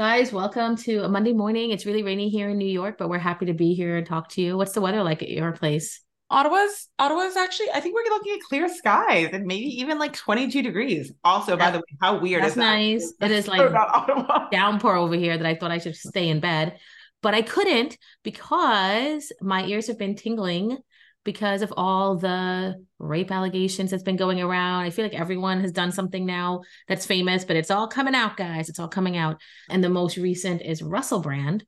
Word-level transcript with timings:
Guys, 0.00 0.32
welcome 0.32 0.76
to 0.76 1.04
a 1.04 1.10
Monday 1.10 1.34
morning. 1.34 1.72
It's 1.72 1.84
really 1.84 2.02
rainy 2.02 2.30
here 2.30 2.48
in 2.48 2.56
New 2.56 2.64
York, 2.64 2.96
but 2.96 3.10
we're 3.10 3.18
happy 3.18 3.44
to 3.44 3.52
be 3.52 3.74
here 3.74 3.98
and 3.98 4.06
talk 4.06 4.30
to 4.30 4.40
you. 4.40 4.56
What's 4.56 4.72
the 4.72 4.80
weather 4.80 5.02
like 5.02 5.22
at 5.22 5.28
your 5.28 5.52
place? 5.52 6.00
Ottawa's 6.30 6.88
Ottawa's 6.98 7.36
actually 7.36 7.70
I 7.74 7.80
think 7.80 7.94
we're 7.94 8.10
looking 8.10 8.32
at 8.32 8.40
clear 8.40 8.74
skies 8.74 9.28
and 9.34 9.44
maybe 9.44 9.66
even 9.78 9.98
like 9.98 10.14
22 10.14 10.62
degrees. 10.62 11.12
Also, 11.22 11.54
by 11.54 11.70
the 11.70 11.80
way, 11.80 11.84
how 12.00 12.18
weird 12.18 12.40
That's 12.42 12.52
is 12.52 12.56
that? 12.56 12.62
nice. 12.62 13.12
It 13.20 13.30
is 13.30 13.46
like 13.46 13.60
Ottawa. 13.60 14.48
downpour 14.50 14.96
over 14.96 15.16
here 15.16 15.36
that 15.36 15.46
I 15.46 15.54
thought 15.54 15.70
I 15.70 15.76
should 15.76 15.94
stay 15.94 16.30
in 16.30 16.40
bed, 16.40 16.78
but 17.20 17.34
I 17.34 17.42
couldn't 17.42 17.98
because 18.22 19.32
my 19.42 19.66
ears 19.66 19.88
have 19.88 19.98
been 19.98 20.14
tingling 20.14 20.78
because 21.24 21.62
of 21.62 21.72
all 21.76 22.16
the 22.16 22.82
rape 22.98 23.30
allegations 23.30 23.90
that's 23.90 24.02
been 24.02 24.16
going 24.16 24.40
around. 24.40 24.84
I 24.84 24.90
feel 24.90 25.04
like 25.04 25.14
everyone 25.14 25.60
has 25.60 25.72
done 25.72 25.92
something 25.92 26.24
now 26.24 26.62
that's 26.88 27.06
famous, 27.06 27.44
but 27.44 27.56
it's 27.56 27.70
all 27.70 27.88
coming 27.88 28.14
out, 28.14 28.36
guys. 28.36 28.68
It's 28.68 28.78
all 28.78 28.88
coming 28.88 29.16
out. 29.16 29.40
And 29.68 29.84
the 29.84 29.90
most 29.90 30.16
recent 30.16 30.62
is 30.62 30.82
Russell 30.82 31.20
Brand. 31.20 31.64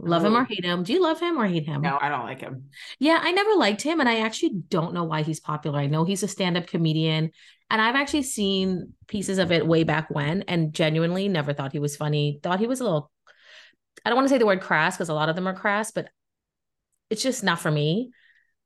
Love 0.00 0.24
him 0.24 0.36
or 0.36 0.42
Oh. 0.42 0.44
hate 0.44 0.64
him. 0.64 0.84
Do 0.84 0.92
you 0.92 1.02
love 1.02 1.20
him 1.20 1.38
or 1.38 1.46
hate 1.46 1.66
him? 1.66 1.82
No, 1.82 1.98
I 2.00 2.08
don't 2.08 2.24
like 2.24 2.40
him. 2.40 2.70
Yeah, 3.00 3.18
I 3.20 3.32
never 3.32 3.54
liked 3.56 3.82
him, 3.82 3.98
and 3.98 4.08
I 4.08 4.20
actually 4.20 4.52
don't 4.68 4.94
know 4.94 5.04
why 5.04 5.22
he's 5.22 5.40
popular. 5.40 5.80
I 5.80 5.86
know 5.86 6.04
he's 6.04 6.22
a 6.22 6.28
stand-up 6.28 6.68
comedian, 6.68 7.32
and 7.68 7.82
I've 7.82 7.96
actually 7.96 8.22
seen 8.22 8.94
pieces 9.08 9.38
of 9.38 9.50
it 9.50 9.66
way 9.66 9.82
back 9.82 10.08
when, 10.08 10.42
and 10.42 10.72
genuinely 10.72 11.28
never 11.28 11.52
thought 11.52 11.72
he 11.72 11.80
was 11.80 11.96
funny. 11.96 12.38
Thought 12.44 12.60
he 12.60 12.68
was 12.68 12.80
a 12.80 12.84
little. 12.84 13.10
I 14.04 14.10
don't 14.10 14.16
want 14.16 14.28
to 14.28 14.32
say 14.32 14.38
the 14.38 14.46
word 14.46 14.60
crass 14.60 14.96
because 14.96 15.08
a 15.08 15.14
lot 15.14 15.28
of 15.28 15.34
them 15.34 15.48
are 15.48 15.54
crass, 15.54 15.90
but 15.90 16.08
it's 17.10 17.22
just 17.22 17.42
not 17.42 17.58
for 17.58 17.70
me. 17.70 18.10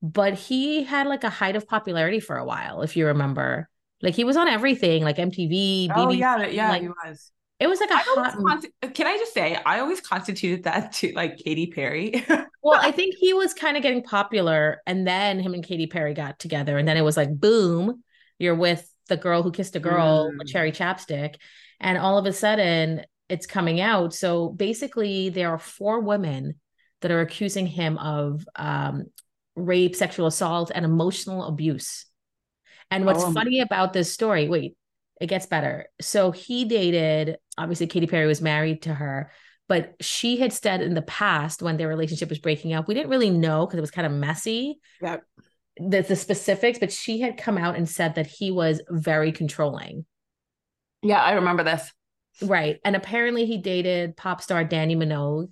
But 0.03 0.35
he 0.35 0.83
had 0.83 1.07
like 1.07 1.25
a 1.25 1.31
height 1.31 1.57
of 1.57 1.67
popularity 1.69 2.21
for 2.21 2.37
a 2.37 2.45
while, 2.45 2.83
if 2.83 2.97
you 2.97 3.07
remember. 3.07 3.69
Like 4.03 4.15
he 4.15 4.25
was 4.25 4.37
on 4.37 4.49
everything, 4.49 5.05
like 5.05 5.19
MTV, 5.19 5.89
Oh 5.95 6.11
yeah, 6.11 6.45
yeah, 6.47 6.71
like 6.71 6.83
he 6.83 6.89
was. 6.89 7.31
it 7.61 7.69
was 7.69 7.79
like 7.79 7.91
a 7.91 7.95
I 7.95 8.03
hot. 8.05 8.65
can 8.95 9.07
I 9.07 9.17
just 9.17 9.33
say 9.33 9.55
I 9.65 9.79
always 9.79 10.01
constituted 10.01 10.65
that 10.65 10.93
to 10.95 11.13
like 11.15 11.39
Katy 11.39 11.69
Perry. 11.69 12.25
Well, 12.65 12.79
I 12.81 12.93
think 12.93 13.17
he 13.19 13.35
was 13.35 13.55
kind 13.55 13.77
of 13.77 13.83
getting 13.83 14.03
popular, 14.05 14.83
and 14.87 15.05
then 15.07 15.41
him 15.41 15.53
and 15.53 15.65
Katy 15.65 15.89
Perry 15.89 16.15
got 16.15 16.39
together, 16.39 16.79
and 16.79 16.87
then 16.87 16.97
it 16.97 17.03
was 17.03 17.17
like, 17.17 17.37
boom, 17.37 18.05
you're 18.39 18.55
with 18.55 18.89
the 19.09 19.17
girl 19.17 19.43
who 19.43 19.51
kissed 19.51 19.75
a 19.75 19.81
girl 19.81 20.29
with 20.39 20.47
Mm. 20.47 20.53
cherry 20.53 20.71
chapstick, 20.73 21.35
and 21.81 21.99
all 21.99 22.19
of 22.19 22.27
a 22.27 22.33
sudden 22.33 23.05
it's 23.29 23.47
coming 23.47 23.81
out. 23.81 24.15
So 24.15 24.49
basically, 24.51 25.29
there 25.31 25.51
are 25.51 25.59
four 25.59 26.01
women 26.01 26.55
that 27.01 27.11
are 27.11 27.21
accusing 27.21 27.67
him 27.67 27.99
of 27.99 28.45
um, 28.55 29.07
rape, 29.57 29.95
sexual 29.97 30.27
assault, 30.27 30.71
and 30.75 30.85
emotional 30.85 31.45
abuse. 31.45 32.07
And 32.91 33.07
what's 33.07 33.25
Oh. 33.25 33.33
funny 33.33 33.61
about 33.61 33.93
this 33.93 34.13
story, 34.13 34.49
wait, 34.49 34.77
it 35.21 35.27
gets 35.27 35.47
better. 35.47 35.87
So 36.01 36.31
he 36.31 36.65
dated, 36.65 37.39
obviously, 37.57 37.87
Katy 37.87 38.07
Perry 38.07 38.27
was 38.27 38.41
married 38.43 38.83
to 38.83 38.95
her, 38.95 39.31
but 39.69 39.95
she 40.01 40.37
had 40.39 40.53
said 40.53 40.83
in 40.83 40.95
the 40.95 41.03
past 41.03 41.63
when 41.63 41.77
their 41.77 41.89
relationship 41.89 42.29
was 42.29 42.39
breaking 42.39 42.73
up, 42.75 42.89
we 42.89 42.95
didn't 42.95 43.11
really 43.11 43.31
know 43.31 43.65
because 43.67 43.79
it 43.79 43.83
was 43.83 43.91
kind 43.91 44.07
of 44.07 44.13
messy, 44.13 44.81
yeah. 45.01 45.19
the, 45.79 46.03
the 46.03 46.17
specifics, 46.17 46.79
but 46.79 46.93
she 46.93 47.21
had 47.21 47.37
come 47.39 47.57
out 47.57 47.77
and 47.77 47.89
said 47.89 48.17
that 48.17 48.27
he 48.27 48.51
was 48.51 48.83
very 48.91 49.33
controlling. 49.33 50.05
Yeah, 51.03 51.23
I 51.23 51.33
remember 51.33 51.63
this. 51.65 51.91
Right. 52.43 52.79
And 52.85 52.97
apparently 52.97 53.47
he 53.47 53.59
dated 53.59 54.17
pop 54.17 54.43
star 54.43 54.65
Dannii 54.65 54.97
Minogue 54.97 55.51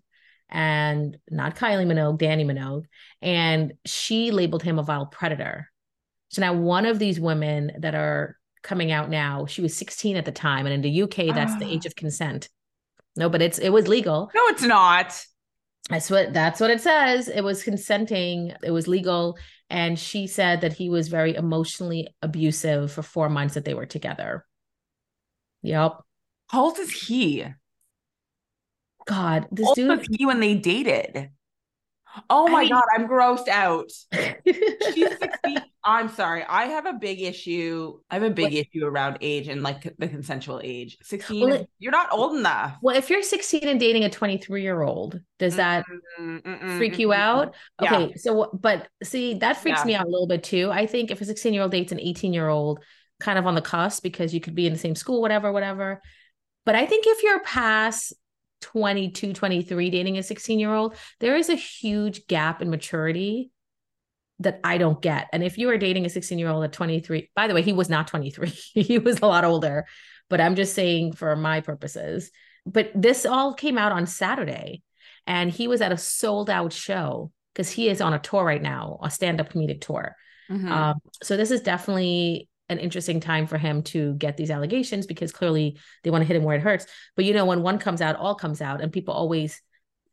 and 0.50 1.16
not 1.30 1.56
Kylie 1.56 1.86
Minogue, 1.86 2.18
Dannii 2.18 2.44
Minogue. 2.44 2.84
And 3.22 3.74
she 3.84 4.30
labeled 4.30 4.62
him 4.62 4.78
a 4.78 4.82
vile 4.82 5.06
predator. 5.06 5.70
So 6.28 6.40
now 6.40 6.54
one 6.54 6.86
of 6.86 6.98
these 6.98 7.18
women 7.20 7.72
that 7.78 7.94
are 7.94 8.36
coming 8.62 8.92
out 8.92 9.10
now, 9.10 9.46
she 9.46 9.62
was 9.62 9.76
16 9.76 10.16
at 10.16 10.24
the 10.24 10.32
time. 10.32 10.66
And 10.66 10.74
in 10.74 10.82
the 10.82 11.02
UK, 11.02 11.34
that's 11.34 11.56
the 11.58 11.66
Ah. 11.66 11.70
age 11.70 11.86
of 11.86 11.96
consent. 11.96 12.48
No, 13.16 13.28
but 13.28 13.42
it's 13.42 13.58
it 13.58 13.70
was 13.70 13.88
legal. 13.88 14.30
No, 14.34 14.46
it's 14.48 14.62
not. 14.62 15.18
That's 15.88 16.10
what 16.10 16.32
that's 16.32 16.60
what 16.60 16.70
it 16.70 16.80
says. 16.80 17.28
It 17.28 17.42
was 17.42 17.64
consenting, 17.64 18.52
it 18.62 18.70
was 18.70 18.86
legal. 18.86 19.38
And 19.68 19.98
she 19.98 20.26
said 20.26 20.60
that 20.60 20.72
he 20.72 20.88
was 20.88 21.08
very 21.08 21.34
emotionally 21.34 22.08
abusive 22.22 22.92
for 22.92 23.02
four 23.02 23.28
months 23.28 23.54
that 23.54 23.64
they 23.64 23.74
were 23.74 23.86
together. 23.86 24.44
Yep. 25.62 25.98
How 26.48 26.64
old 26.64 26.78
is 26.78 26.90
he? 26.90 27.46
God, 29.10 29.46
this 29.50 29.66
old 29.66 29.76
dude 29.76 30.06
he 30.10 30.24
when 30.26 30.40
they 30.40 30.54
dated? 30.54 31.30
Oh 32.28 32.48
I 32.48 32.50
my 32.50 32.60
mean- 32.62 32.70
god, 32.70 32.84
I'm 32.96 33.06
grossed 33.06 33.48
out. 33.48 33.90
She's 34.94 35.08
60. 35.18 35.56
I'm 35.84 36.08
sorry. 36.08 36.42
I 36.46 36.64
have 36.64 36.84
a 36.84 36.92
big 36.94 37.20
issue. 37.22 38.00
I 38.10 38.14
have 38.14 38.22
a 38.24 38.30
big 38.30 38.52
issue 38.52 38.84
around 38.84 39.18
age 39.20 39.48
and 39.48 39.62
like 39.62 39.94
the 39.96 40.08
consensual 40.08 40.60
age. 40.62 40.98
16, 41.02 41.48
Well, 41.48 41.66
you're 41.78 41.92
not 41.92 42.12
old 42.12 42.36
enough. 42.36 42.76
Well, 42.82 42.96
if 42.96 43.08
you're 43.10 43.22
16 43.22 43.66
and 43.66 43.78
dating 43.80 44.04
a 44.04 44.10
23 44.10 44.62
year 44.62 44.82
old, 44.82 45.20
does 45.38 45.56
that 45.56 45.84
Mm, 46.20 46.42
mm, 46.42 46.62
mm, 46.62 46.76
freak 46.76 46.98
you 46.98 47.12
out? 47.12 47.54
Yeah. 47.80 47.94
Okay, 47.96 48.14
so 48.16 48.50
but 48.52 48.88
see, 49.02 49.34
that 49.34 49.56
freaks 49.58 49.80
Yeah. 49.80 49.86
me 49.86 49.94
out 49.94 50.06
a 50.06 50.10
little 50.10 50.26
bit 50.26 50.42
too. 50.42 50.70
I 50.70 50.86
think 50.86 51.10
if 51.10 51.20
a 51.20 51.24
16 51.24 51.54
year 51.54 51.62
old 51.62 51.70
dates 51.72 51.92
an 51.92 52.00
18 52.00 52.32
year 52.34 52.48
old, 52.48 52.80
kind 53.20 53.38
of 53.38 53.46
on 53.46 53.54
the 53.54 53.62
cusp 53.62 54.02
because 54.02 54.34
you 54.34 54.40
could 54.40 54.54
be 54.54 54.66
in 54.66 54.72
the 54.72 54.78
same 54.78 54.94
school, 54.96 55.20
whatever, 55.22 55.52
whatever. 55.52 56.02
But 56.66 56.74
I 56.74 56.86
think 56.86 57.04
if 57.06 57.22
you're 57.22 57.40
past 57.40 58.12
22, 58.60 59.32
23 59.32 59.90
dating 59.90 60.18
a 60.18 60.22
16 60.22 60.58
year 60.58 60.72
old, 60.72 60.96
there 61.18 61.36
is 61.36 61.48
a 61.48 61.54
huge 61.54 62.26
gap 62.26 62.62
in 62.62 62.70
maturity 62.70 63.50
that 64.40 64.60
I 64.64 64.78
don't 64.78 65.00
get. 65.00 65.28
And 65.32 65.44
if 65.44 65.58
you 65.58 65.68
are 65.70 65.76
dating 65.76 66.06
a 66.06 66.10
16 66.10 66.38
year 66.38 66.48
old 66.48 66.64
at 66.64 66.72
23, 66.72 67.30
by 67.34 67.46
the 67.46 67.54
way, 67.54 67.62
he 67.62 67.72
was 67.72 67.88
not 67.88 68.08
23, 68.08 68.48
he 68.74 68.98
was 68.98 69.20
a 69.20 69.26
lot 69.26 69.44
older, 69.44 69.86
but 70.28 70.40
I'm 70.40 70.56
just 70.56 70.74
saying 70.74 71.12
for 71.12 71.36
my 71.36 71.60
purposes. 71.60 72.30
But 72.66 72.90
this 72.94 73.26
all 73.26 73.54
came 73.54 73.78
out 73.78 73.92
on 73.92 74.06
Saturday, 74.06 74.82
and 75.26 75.50
he 75.50 75.68
was 75.68 75.80
at 75.80 75.92
a 75.92 75.96
sold 75.96 76.50
out 76.50 76.72
show 76.72 77.32
because 77.52 77.70
he 77.70 77.88
is 77.88 78.00
on 78.00 78.14
a 78.14 78.18
tour 78.18 78.44
right 78.44 78.62
now, 78.62 78.98
a 79.02 79.10
stand 79.10 79.40
up 79.40 79.52
comedic 79.52 79.80
tour. 79.80 80.16
Mhm. 80.50 80.70
Um, 80.70 80.98
so 81.22 81.36
this 81.36 81.50
is 81.50 81.62
definitely 81.62 82.48
an 82.70 82.78
interesting 82.78 83.20
time 83.20 83.46
for 83.46 83.58
him 83.58 83.82
to 83.82 84.14
get 84.14 84.36
these 84.36 84.50
allegations 84.50 85.06
because 85.06 85.32
clearly 85.32 85.78
they 86.02 86.10
want 86.10 86.22
to 86.22 86.26
hit 86.26 86.36
him 86.36 86.44
where 86.44 86.56
it 86.56 86.62
hurts. 86.62 86.86
But 87.16 87.26
you 87.26 87.34
know, 87.34 87.44
when 87.44 87.62
one 87.62 87.78
comes 87.78 88.00
out, 88.00 88.16
all 88.16 88.34
comes 88.34 88.62
out, 88.62 88.80
and 88.80 88.92
people 88.92 89.12
always 89.12 89.60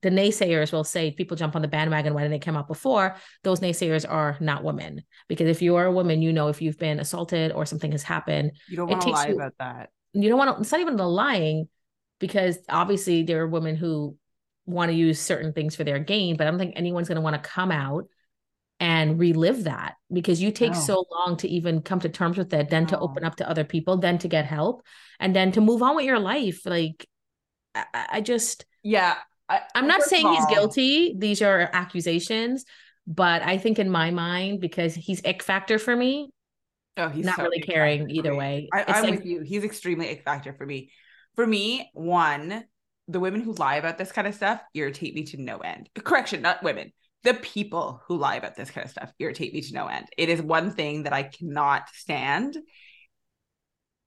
the 0.01 0.09
naysayers 0.09 0.71
will 0.71 0.83
say 0.83 1.11
people 1.11 1.35
jump 1.35 1.55
on 1.55 1.61
the 1.61 1.67
bandwagon 1.67 2.13
didn't 2.15 2.31
they 2.31 2.39
come 2.39 2.55
out 2.55 2.67
before 2.67 3.15
those 3.43 3.59
naysayers 3.61 4.05
are 4.07 4.37
not 4.39 4.63
women 4.63 5.03
because 5.27 5.47
if 5.47 5.61
you 5.61 5.75
are 5.75 5.85
a 5.85 5.91
woman 5.91 6.21
you 6.21 6.31
know 6.31 6.49
if 6.49 6.61
you've 6.61 6.77
been 6.77 6.99
assaulted 6.99 7.51
or 7.51 7.65
something 7.65 7.91
has 7.91 8.03
happened 8.03 8.51
you 8.67 8.77
don't 8.77 8.87
want 8.89 9.01
to 9.01 9.09
lie 9.09 9.27
you- 9.27 9.35
about 9.35 9.53
that. 9.59 9.89
you 10.13 10.29
don't 10.29 10.37
want 10.37 10.55
to 10.55 10.61
it's 10.61 10.71
not 10.71 10.81
even 10.81 10.97
the 10.97 11.07
lying 11.07 11.67
because 12.19 12.57
obviously 12.69 13.23
there 13.23 13.41
are 13.41 13.47
women 13.47 13.75
who 13.75 14.15
want 14.65 14.89
to 14.89 14.95
use 14.95 15.19
certain 15.19 15.51
things 15.51 15.75
for 15.75 15.83
their 15.83 15.99
gain 15.99 16.37
but 16.37 16.45
i 16.45 16.49
don't 16.49 16.59
think 16.59 16.73
anyone's 16.75 17.07
going 17.07 17.15
to 17.15 17.21
want 17.21 17.41
to 17.41 17.49
come 17.49 17.71
out 17.71 18.07
and 18.79 19.19
relive 19.19 19.63
that 19.63 19.95
because 20.11 20.41
you 20.41 20.51
take 20.51 20.73
No. 20.73 20.79
so 20.79 21.05
long 21.11 21.37
to 21.37 21.47
even 21.47 21.81
come 21.81 21.99
to 22.01 22.09
terms 22.09 22.37
with 22.37 22.53
it 22.53 22.69
then 22.69 22.85
to 22.87 22.99
open 22.99 23.23
oh. 23.23 23.27
up 23.27 23.35
to 23.37 23.49
other 23.49 23.63
people 23.63 23.97
then 23.97 24.17
to 24.19 24.27
get 24.27 24.45
help 24.45 24.83
and 25.19 25.35
then 25.35 25.51
to 25.53 25.61
move 25.61 25.81
on 25.81 25.95
with 25.95 26.05
your 26.05 26.19
life 26.19 26.61
like 26.65 27.07
i, 27.73 27.85
I- 27.93 28.21
just 28.21 28.65
Yeah. 28.83 29.15
I, 29.49 29.61
i'm 29.75 29.87
not 29.87 30.03
saying 30.03 30.27
he's 30.27 30.45
guilty 30.45 31.15
these 31.17 31.41
are 31.41 31.69
accusations 31.73 32.65
but 33.07 33.41
i 33.41 33.57
think 33.57 33.79
in 33.79 33.89
my 33.89 34.11
mind 34.11 34.61
because 34.61 34.93
he's 34.93 35.25
ick 35.25 35.41
factor 35.41 35.79
for 35.79 35.95
me 35.95 36.29
Oh, 36.99 37.09
he's 37.09 37.25
not 37.25 37.35
so 37.37 37.43
really 37.43 37.61
caring 37.61 38.09
either 38.09 38.35
way 38.35 38.69
I, 38.73 38.83
i'm 38.87 39.03
like- 39.03 39.15
with 39.19 39.25
you. 39.25 39.41
He's 39.41 39.63
extremely 39.63 40.09
ick 40.09 40.23
factor 40.23 40.51
for 40.53 40.65
me. 40.65 40.91
For 41.35 41.45
me, 41.45 41.91
one, 41.93 42.63
the 43.07 43.19
women 43.19 43.41
who 43.41 43.53
lie 43.53 43.75
about 43.75 43.99
this 43.99 44.11
kind 44.11 44.27
of 44.27 44.33
stuff 44.33 44.59
irritate 44.73 45.13
me 45.13 45.23
to 45.25 45.37
no 45.37 45.59
end. 45.59 45.87
Correction, 46.03 46.41
not 46.41 46.63
women. 46.63 46.91
The 47.23 47.33
people 47.33 48.01
who 48.07 48.17
lie 48.17 48.35
about 48.35 48.55
this 48.55 48.71
kind 48.71 48.85
of 48.85 48.91
stuff 48.91 49.11
irritate 49.19 49.53
me 49.53 49.61
to 49.61 49.73
no 49.73 49.87
end. 49.87 50.07
It 50.17 50.29
is 50.29 50.41
one 50.41 50.71
thing 50.71 51.03
that 51.03 51.13
I 51.13 51.23
cannot 51.23 51.89
stand 51.93 52.57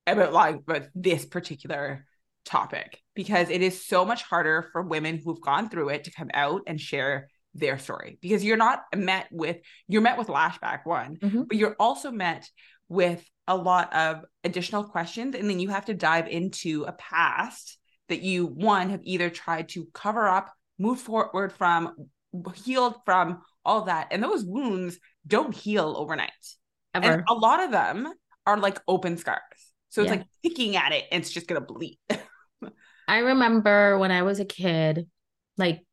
about 0.06 0.32
lying 0.32 0.56
about 0.66 0.84
this 0.94 1.24
particular 1.26 2.06
topic 2.44 3.00
because 3.14 3.50
it 3.50 3.62
is 3.62 3.84
so 3.86 4.04
much 4.04 4.22
harder 4.22 4.68
for 4.72 4.82
women 4.82 5.20
who've 5.22 5.40
gone 5.40 5.68
through 5.68 5.90
it 5.90 6.04
to 6.04 6.12
come 6.12 6.30
out 6.32 6.62
and 6.66 6.80
share 6.80 7.28
their 7.54 7.78
story 7.78 8.16
because 8.22 8.44
you're 8.44 8.56
not 8.56 8.82
met 8.94 9.26
with 9.30 9.56
you're 9.88 10.00
met 10.00 10.16
with 10.16 10.28
lashback 10.28 10.80
one 10.84 11.16
Mhm. 11.16 11.48
but 11.48 11.56
you're 11.56 11.74
also 11.80 12.10
met 12.12 12.48
with 12.88 13.28
a 13.48 13.56
lot 13.56 13.92
of 13.92 14.24
additional 14.44 14.84
questions 14.84 15.34
and 15.34 15.50
then 15.50 15.58
you 15.60 15.68
have 15.68 15.86
to 15.86 15.94
dive 15.94 16.28
into 16.28 16.84
a 16.84 16.92
past 16.92 17.76
that 18.08 18.22
you 18.22 18.46
one 18.46 18.90
have 18.90 19.00
either 19.02 19.30
tried 19.30 19.68
to 19.70 19.86
cover 19.92 20.28
up 20.28 20.50
move 20.78 21.00
forward 21.00 21.52
from 21.52 21.94
healed 22.54 22.94
from 23.04 23.42
all 23.64 23.82
that 23.82 24.08
and 24.10 24.22
those 24.22 24.44
wounds 24.44 24.98
don't 25.26 25.54
heal 25.54 25.94
overnight 25.96 26.30
ever 26.94 27.12
and 27.12 27.24
a 27.28 27.34
lot 27.34 27.62
of 27.62 27.70
them 27.70 28.08
are 28.46 28.56
like 28.58 28.78
open 28.88 29.16
scars 29.16 29.40
so 29.88 30.02
it's 30.02 30.10
Yeah. 30.10 30.18
like 30.18 30.26
picking 30.42 30.76
at 30.76 30.92
it 30.92 31.04
and 31.10 31.22
it's 31.22 31.30
just 31.30 31.46
gonna 31.46 31.60
bleed 31.60 31.98
I 33.10 33.18
remember 33.18 33.98
when 33.98 34.12
I 34.12 34.22
was 34.22 34.38
a 34.38 34.44
kid, 34.44 35.08
like 35.56 35.84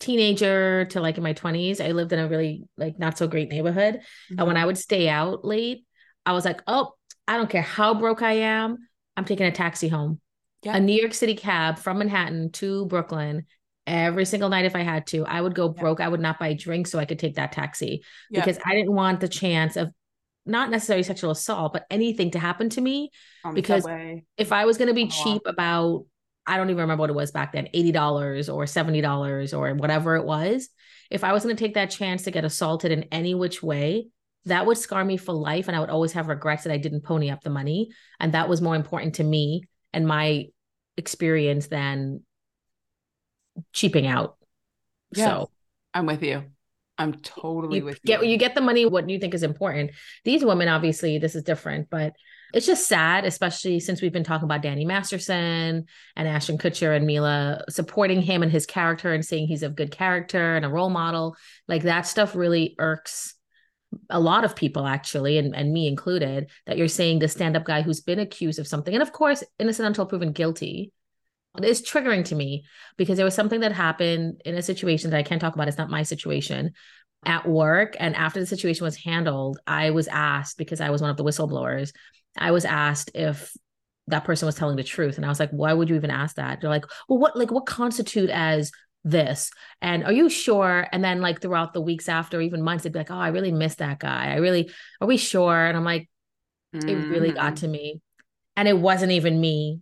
teenager 0.00 0.84
to 0.84 1.00
like 1.00 1.16
in 1.16 1.22
my 1.22 1.32
20s, 1.32 1.82
I 1.82 1.92
lived 1.92 2.12
in 2.12 2.18
a 2.18 2.28
really 2.28 2.68
like 2.76 2.98
not 2.98 3.16
so 3.16 3.26
great 3.26 3.48
neighborhood. 3.48 4.00
And 4.28 4.38
when 4.40 4.48
mm-hmm. 4.48 4.56
I 4.58 4.66
would 4.66 4.76
stay 4.76 5.08
out 5.08 5.46
late, 5.46 5.86
I 6.26 6.32
was 6.32 6.44
like, 6.44 6.60
oh, 6.66 6.92
I 7.26 7.38
don't 7.38 7.48
care 7.48 7.62
how 7.62 7.94
broke 7.94 8.20
I 8.20 8.34
am, 8.34 8.76
I'm 9.16 9.24
taking 9.24 9.46
a 9.46 9.50
taxi 9.50 9.88
home. 9.88 10.20
yeah. 10.62 10.76
a 10.76 10.80
New 10.80 10.92
York 10.92 11.14
City 11.14 11.34
cab 11.34 11.78
from 11.78 12.00
Manhattan 12.00 12.52
to 12.52 12.84
Brooklyn 12.84 13.46
every 13.88 14.24
single 14.24 14.48
night 14.48 14.66
if 14.66 14.76
I 14.76 14.82
had 14.82 15.06
to. 15.08 15.24
I 15.24 15.40
would 15.40 15.54
go 15.54 15.68
broke. 15.68 16.00
I 16.00 16.08
would 16.08 16.20
not 16.20 16.38
buy 16.38 16.52
drinks 16.52 16.90
so 16.90 16.98
I 16.98 17.06
could 17.06 17.18
take 17.18 17.36
that 17.36 17.52
taxi 17.52 18.04
because 18.30 18.58
I 18.64 18.74
didn't 18.74 18.92
want 18.92 19.20
the 19.20 19.28
chance 19.28 19.76
of 19.76 19.90
not 20.46 20.70
necessarily 20.70 21.02
sexual 21.02 21.30
assault, 21.30 21.72
but 21.72 21.86
anything 21.90 22.30
to 22.32 22.38
happen 22.38 22.68
to 22.70 22.80
me. 22.80 23.10
because 23.54 23.82
subway. 23.82 24.24
if 24.36 24.52
I 24.52 24.64
was 24.64 24.78
going 24.78 24.88
to 24.88 24.94
be 24.94 25.08
cheap 25.08 25.42
about, 25.46 26.06
I 26.46 26.56
don't 26.56 26.70
even 26.70 26.80
remember 26.82 27.02
what 27.02 27.10
it 27.10 27.16
was 27.16 27.30
back 27.30 27.52
then, 27.52 27.68
$80 27.74 28.48
or 28.52 28.64
$70 28.64 29.52
or 29.52 29.74
whatever 29.74 30.16
it 30.16 30.24
was. 30.24 30.68
If 31.10 31.24
I 31.24 31.32
was 31.32 31.42
going 31.42 31.56
to 31.56 31.62
take 31.62 31.74
that 31.74 31.90
chance 31.90 32.22
to 32.22 32.30
get 32.30 32.44
assaulted 32.44 32.92
in 32.92 33.04
any 33.12 33.34
which 33.34 33.62
way, 33.62 34.08
that 34.44 34.64
would 34.64 34.78
scar 34.78 35.04
me 35.04 35.16
for 35.16 35.32
life. 35.32 35.68
And 35.68 35.76
I 35.76 35.80
would 35.80 35.90
always 35.90 36.12
have 36.12 36.28
regrets 36.28 36.64
that 36.64 36.72
I 36.72 36.78
didn't 36.78 37.02
pony 37.02 37.30
up 37.30 37.42
the 37.42 37.50
money. 37.50 37.90
And 38.18 38.32
that 38.32 38.48
was 38.48 38.62
more 38.62 38.76
important 38.76 39.16
to 39.16 39.24
me 39.24 39.64
and 39.92 40.06
my 40.06 40.46
experience 40.96 41.66
than 41.66 42.22
cheaping 43.72 44.06
out. 44.06 44.36
Yeah, 45.14 45.26
so 45.26 45.50
I'm 45.94 46.06
with 46.06 46.22
you. 46.22 46.44
I'm 46.98 47.14
totally 47.14 47.78
you 47.78 47.84
with 47.84 48.02
get, 48.02 48.22
you. 48.22 48.30
You 48.30 48.36
get 48.36 48.54
the 48.54 48.60
money, 48.60 48.84
what 48.84 49.08
you 49.08 49.18
think 49.18 49.34
is 49.34 49.42
important. 49.44 49.92
These 50.24 50.44
women, 50.44 50.68
obviously, 50.68 51.18
this 51.18 51.34
is 51.36 51.44
different, 51.44 51.88
but 51.90 52.14
it's 52.52 52.66
just 52.66 52.88
sad, 52.88 53.24
especially 53.24 53.78
since 53.78 54.00
we've 54.00 54.12
been 54.12 54.24
talking 54.24 54.46
about 54.46 54.62
Danny 54.62 54.84
Masterson 54.84 55.86
and 56.16 56.28
Ashton 56.28 56.58
Kutcher 56.58 56.96
and 56.96 57.06
Mila 57.06 57.62
supporting 57.68 58.22
him 58.22 58.42
and 58.42 58.50
his 58.50 58.66
character 58.66 59.12
and 59.12 59.24
saying 59.24 59.48
he's 59.48 59.62
a 59.62 59.68
good 59.68 59.90
character 59.90 60.56
and 60.56 60.64
a 60.64 60.68
role 60.68 60.90
model. 60.90 61.36
Like 61.68 61.82
that 61.82 62.06
stuff 62.06 62.34
really 62.34 62.74
irks 62.78 63.34
a 64.10 64.20
lot 64.20 64.44
of 64.44 64.56
people 64.56 64.86
actually 64.86 65.38
and, 65.38 65.54
and 65.54 65.72
me 65.72 65.86
included 65.86 66.50
that 66.66 66.76
you're 66.76 66.88
saying 66.88 67.18
the 67.18 67.28
stand-up 67.28 67.64
guy 67.64 67.82
who's 67.82 68.00
been 68.00 68.18
accused 68.18 68.58
of 68.58 68.66
something 68.66 68.92
and 68.92 69.02
of 69.02 69.12
course 69.12 69.42
innocent 69.58 69.86
until 69.86 70.04
proven 70.04 70.32
guilty 70.32 70.92
is 71.64 71.82
triggering 71.82 72.24
to 72.26 72.34
me 72.34 72.64
because 72.96 73.16
there 73.16 73.24
was 73.24 73.34
something 73.34 73.60
that 73.60 73.72
happened 73.72 74.42
in 74.44 74.54
a 74.54 74.62
situation 74.62 75.10
that 75.10 75.18
I 75.18 75.22
can't 75.22 75.40
talk 75.40 75.54
about. 75.54 75.68
It's 75.68 75.78
not 75.78 75.90
my 75.90 76.02
situation 76.02 76.72
at 77.24 77.48
work. 77.48 77.96
And 77.98 78.14
after 78.14 78.40
the 78.40 78.46
situation 78.46 78.84
was 78.84 78.96
handled, 78.96 79.58
I 79.66 79.90
was 79.90 80.08
asked 80.08 80.58
because 80.58 80.80
I 80.80 80.90
was 80.90 81.00
one 81.00 81.10
of 81.10 81.16
the 81.16 81.24
whistleblowers, 81.24 81.92
I 82.36 82.50
was 82.52 82.64
asked 82.64 83.10
if 83.14 83.52
that 84.06 84.24
person 84.24 84.46
was 84.46 84.54
telling 84.54 84.76
the 84.76 84.84
truth. 84.84 85.16
And 85.16 85.26
I 85.26 85.28
was 85.28 85.40
like, 85.40 85.50
why 85.50 85.72
would 85.72 85.88
you 85.88 85.96
even 85.96 86.10
ask 86.10 86.36
that? 86.36 86.60
They're 86.60 86.70
like, 86.70 86.84
well, 87.08 87.18
what 87.18 87.36
like 87.36 87.50
what 87.50 87.66
constitute 87.66 88.30
as 88.30 88.70
this? 89.04 89.50
And 89.82 90.04
are 90.04 90.12
you 90.12 90.28
sure? 90.28 90.86
And 90.92 91.04
then 91.04 91.20
like 91.20 91.40
throughout 91.40 91.74
the 91.74 91.80
weeks 91.80 92.08
after, 92.08 92.40
even 92.40 92.62
months, 92.62 92.84
they'd 92.84 92.92
be 92.92 93.00
like, 93.00 93.10
oh, 93.10 93.18
I 93.18 93.28
really 93.28 93.52
miss 93.52 93.76
that 93.76 93.98
guy. 93.98 94.32
I 94.32 94.36
really, 94.36 94.70
are 95.00 95.08
we 95.08 95.16
sure? 95.16 95.66
And 95.66 95.76
I'm 95.76 95.84
like, 95.84 96.08
mm-hmm. 96.74 96.88
it 96.88 97.08
really 97.08 97.32
got 97.32 97.54
mm. 97.54 97.60
to 97.60 97.68
me. 97.68 98.00
And 98.56 98.66
it 98.66 98.78
wasn't 98.78 99.12
even 99.12 99.40
me 99.40 99.80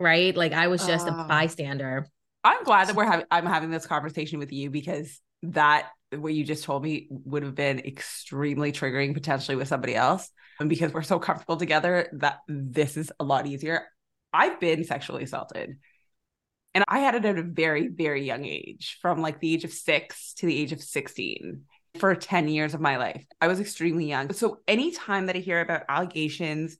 right? 0.00 0.36
Like 0.36 0.52
I 0.52 0.68
was 0.68 0.86
just 0.86 1.06
uh, 1.06 1.12
a 1.12 1.24
bystander. 1.24 2.06
I'm 2.44 2.64
glad 2.64 2.88
that 2.88 2.96
we're 2.96 3.04
having 3.04 3.26
I'm 3.30 3.46
having 3.46 3.70
this 3.70 3.86
conversation 3.86 4.38
with 4.38 4.52
you 4.52 4.70
because 4.70 5.20
that 5.42 5.90
what 6.10 6.32
you 6.32 6.44
just 6.44 6.64
told 6.64 6.82
me 6.82 7.08
would 7.10 7.42
have 7.42 7.54
been 7.54 7.80
extremely 7.80 8.72
triggering 8.72 9.14
potentially 9.14 9.56
with 9.56 9.68
somebody 9.68 9.94
else. 9.94 10.30
And 10.60 10.68
because 10.68 10.92
we're 10.92 11.02
so 11.02 11.18
comfortable 11.18 11.56
together, 11.56 12.08
that 12.14 12.38
this 12.48 12.96
is 12.96 13.12
a 13.20 13.24
lot 13.24 13.46
easier. 13.46 13.84
I've 14.32 14.60
been 14.60 14.84
sexually 14.84 15.24
assaulted. 15.24 15.76
And 16.74 16.84
I 16.88 17.00
had 17.00 17.14
it 17.14 17.24
at 17.24 17.38
a 17.38 17.42
very, 17.42 17.88
very 17.88 18.24
young 18.24 18.44
age, 18.44 18.98
from 19.00 19.22
like 19.22 19.40
the 19.40 19.52
age 19.52 19.64
of 19.64 19.72
six 19.72 20.34
to 20.34 20.46
the 20.46 20.56
age 20.56 20.72
of 20.72 20.82
16 20.82 21.62
for 21.98 22.14
10 22.14 22.48
years 22.48 22.74
of 22.74 22.80
my 22.80 22.98
life. 22.98 23.24
I 23.40 23.48
was 23.48 23.60
extremely 23.60 24.06
young. 24.06 24.32
So 24.32 24.60
anytime 24.68 25.26
that 25.26 25.36
I 25.36 25.40
hear 25.40 25.60
about 25.60 25.84
allegations 25.88 26.76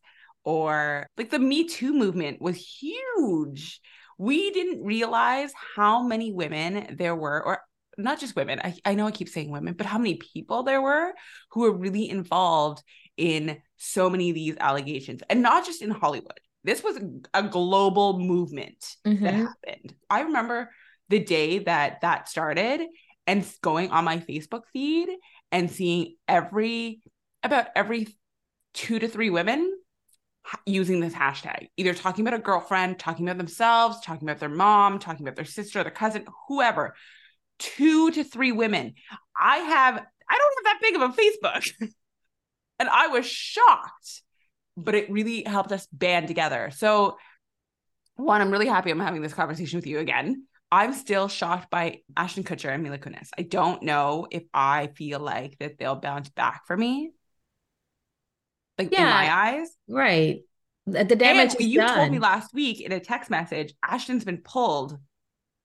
or 0.46 1.08
like 1.18 1.28
the 1.30 1.40
Me 1.40 1.64
Too 1.64 1.92
movement 1.92 2.40
was 2.40 2.56
huge. 2.56 3.80
We 4.16 4.50
didn't 4.52 4.84
realize 4.84 5.52
how 5.74 6.02
many 6.04 6.32
women 6.32 6.94
there 6.96 7.16
were, 7.16 7.44
or 7.44 7.60
not 7.98 8.20
just 8.20 8.36
women. 8.36 8.60
I, 8.62 8.74
I 8.84 8.94
know 8.94 9.08
I 9.08 9.10
keep 9.10 9.28
saying 9.28 9.50
women, 9.50 9.74
but 9.74 9.86
how 9.86 9.98
many 9.98 10.14
people 10.14 10.62
there 10.62 10.80
were 10.80 11.12
who 11.50 11.62
were 11.62 11.76
really 11.76 12.08
involved 12.08 12.82
in 13.16 13.58
so 13.76 14.08
many 14.08 14.30
of 14.30 14.36
these 14.36 14.56
allegations 14.58 15.20
and 15.28 15.42
not 15.42 15.66
just 15.66 15.82
in 15.82 15.90
Hollywood. 15.90 16.40
This 16.62 16.82
was 16.82 16.98
a 17.34 17.42
global 17.42 18.18
movement 18.18 18.96
mm-hmm. 19.06 19.24
that 19.24 19.34
happened. 19.34 19.94
I 20.08 20.22
remember 20.22 20.70
the 21.08 21.20
day 21.20 21.58
that 21.60 22.00
that 22.02 22.28
started 22.28 22.82
and 23.26 23.44
going 23.62 23.90
on 23.90 24.04
my 24.04 24.18
Facebook 24.18 24.62
feed 24.72 25.08
and 25.50 25.70
seeing 25.70 26.14
every 26.28 27.00
about 27.42 27.66
every 27.74 28.16
two 28.74 28.98
to 28.98 29.08
three 29.08 29.30
women 29.30 29.75
using 30.64 31.00
this 31.00 31.14
hashtag, 31.14 31.68
either 31.76 31.94
talking 31.94 32.26
about 32.26 32.38
a 32.38 32.42
girlfriend, 32.42 32.98
talking 32.98 33.26
about 33.26 33.38
themselves, 33.38 34.00
talking 34.00 34.28
about 34.28 34.40
their 34.40 34.48
mom, 34.48 34.98
talking 34.98 35.26
about 35.26 35.36
their 35.36 35.44
sister, 35.44 35.82
their 35.82 35.90
cousin, 35.90 36.24
whoever. 36.48 36.94
Two 37.58 38.10
to 38.10 38.22
three 38.22 38.52
women. 38.52 38.94
I 39.38 39.58
have, 39.58 39.94
I 39.96 40.38
don't 40.38 40.54
have 40.56 40.64
that 40.64 40.78
big 40.82 40.96
of 40.96 41.02
a 41.02 41.08
Facebook. 41.08 41.70
and 42.78 42.88
I 42.88 43.08
was 43.08 43.26
shocked, 43.26 44.22
but 44.76 44.94
it 44.94 45.10
really 45.10 45.42
helped 45.44 45.72
us 45.72 45.86
band 45.92 46.28
together. 46.28 46.70
So, 46.74 47.16
one, 48.16 48.40
I'm 48.40 48.50
really 48.50 48.66
happy 48.66 48.90
I'm 48.90 49.00
having 49.00 49.22
this 49.22 49.34
conversation 49.34 49.78
with 49.78 49.86
you 49.86 49.98
again. 49.98 50.46
I'm 50.70 50.92
still 50.92 51.28
shocked 51.28 51.70
by 51.70 52.00
Ashton 52.16 52.44
Kutcher 52.44 52.72
and 52.72 52.82
Mila 52.82 52.98
Kunis. 52.98 53.28
I 53.38 53.42
don't 53.42 53.82
know 53.82 54.26
if 54.30 54.42
I 54.52 54.88
feel 54.88 55.20
like 55.20 55.56
that 55.58 55.78
they'll 55.78 55.96
bounce 55.96 56.28
back 56.28 56.66
for 56.66 56.76
me 56.76 57.12
like 58.78 58.92
yeah, 58.92 59.00
in 59.00 59.04
my 59.06 59.34
eyes. 59.34 59.68
Right. 59.88 60.40
The 60.86 61.04
damage 61.04 61.54
and 61.54 61.64
you 61.64 61.80
done. 61.80 61.96
told 61.96 62.12
me 62.12 62.18
last 62.18 62.54
week 62.54 62.80
in 62.80 62.92
a 62.92 63.00
text 63.00 63.28
message, 63.28 63.74
Ashton's 63.82 64.24
been 64.24 64.38
pulled, 64.38 64.96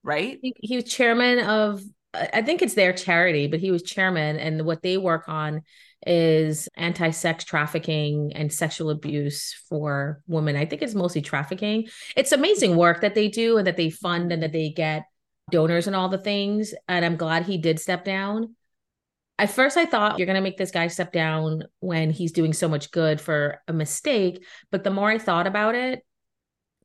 right? 0.03 0.39
He, 0.41 0.55
he 0.57 0.75
was 0.77 0.85
chairman 0.85 1.39
of 1.39 1.81
I 2.13 2.41
think 2.41 2.61
it's 2.61 2.73
their 2.73 2.91
charity, 2.91 3.47
but 3.47 3.59
he 3.59 3.71
was 3.71 3.83
chairman, 3.83 4.37
and 4.37 4.65
what 4.65 4.81
they 4.81 4.97
work 4.97 5.29
on 5.29 5.61
is 6.05 6.67
anti-sex 6.75 7.45
trafficking 7.45 8.33
and 8.33 8.51
sexual 8.51 8.89
abuse 8.89 9.53
for 9.69 10.21
women. 10.27 10.55
I 10.55 10.65
think 10.65 10.81
it's 10.81 10.95
mostly 10.95 11.21
trafficking. 11.21 11.87
It's 12.17 12.31
amazing 12.31 12.75
work 12.75 13.01
that 13.01 13.15
they 13.15 13.27
do 13.27 13.57
and 13.57 13.67
that 13.67 13.77
they 13.77 13.91
fund 13.91 14.31
and 14.31 14.43
that 14.43 14.51
they 14.51 14.71
get 14.71 15.03
donors 15.51 15.87
and 15.87 15.95
all 15.95 16.09
the 16.09 16.17
things. 16.17 16.73
And 16.87 17.05
I'm 17.05 17.17
glad 17.17 17.45
he 17.45 17.57
did 17.57 17.79
step 17.79 18.03
down 18.03 18.55
at 19.41 19.49
first 19.49 19.75
I 19.75 19.85
thought 19.85 20.19
you're 20.19 20.27
going 20.27 20.35
to 20.35 20.41
make 20.41 20.57
this 20.57 20.69
guy 20.69 20.85
step 20.85 21.11
down 21.11 21.63
when 21.79 22.11
he's 22.11 22.31
doing 22.31 22.53
so 22.53 22.69
much 22.69 22.91
good 22.91 23.19
for 23.19 23.59
a 23.67 23.73
mistake. 23.73 24.45
But 24.69 24.83
the 24.83 24.91
more 24.91 25.09
I 25.09 25.17
thought 25.17 25.47
about 25.47 25.73
it, 25.73 26.05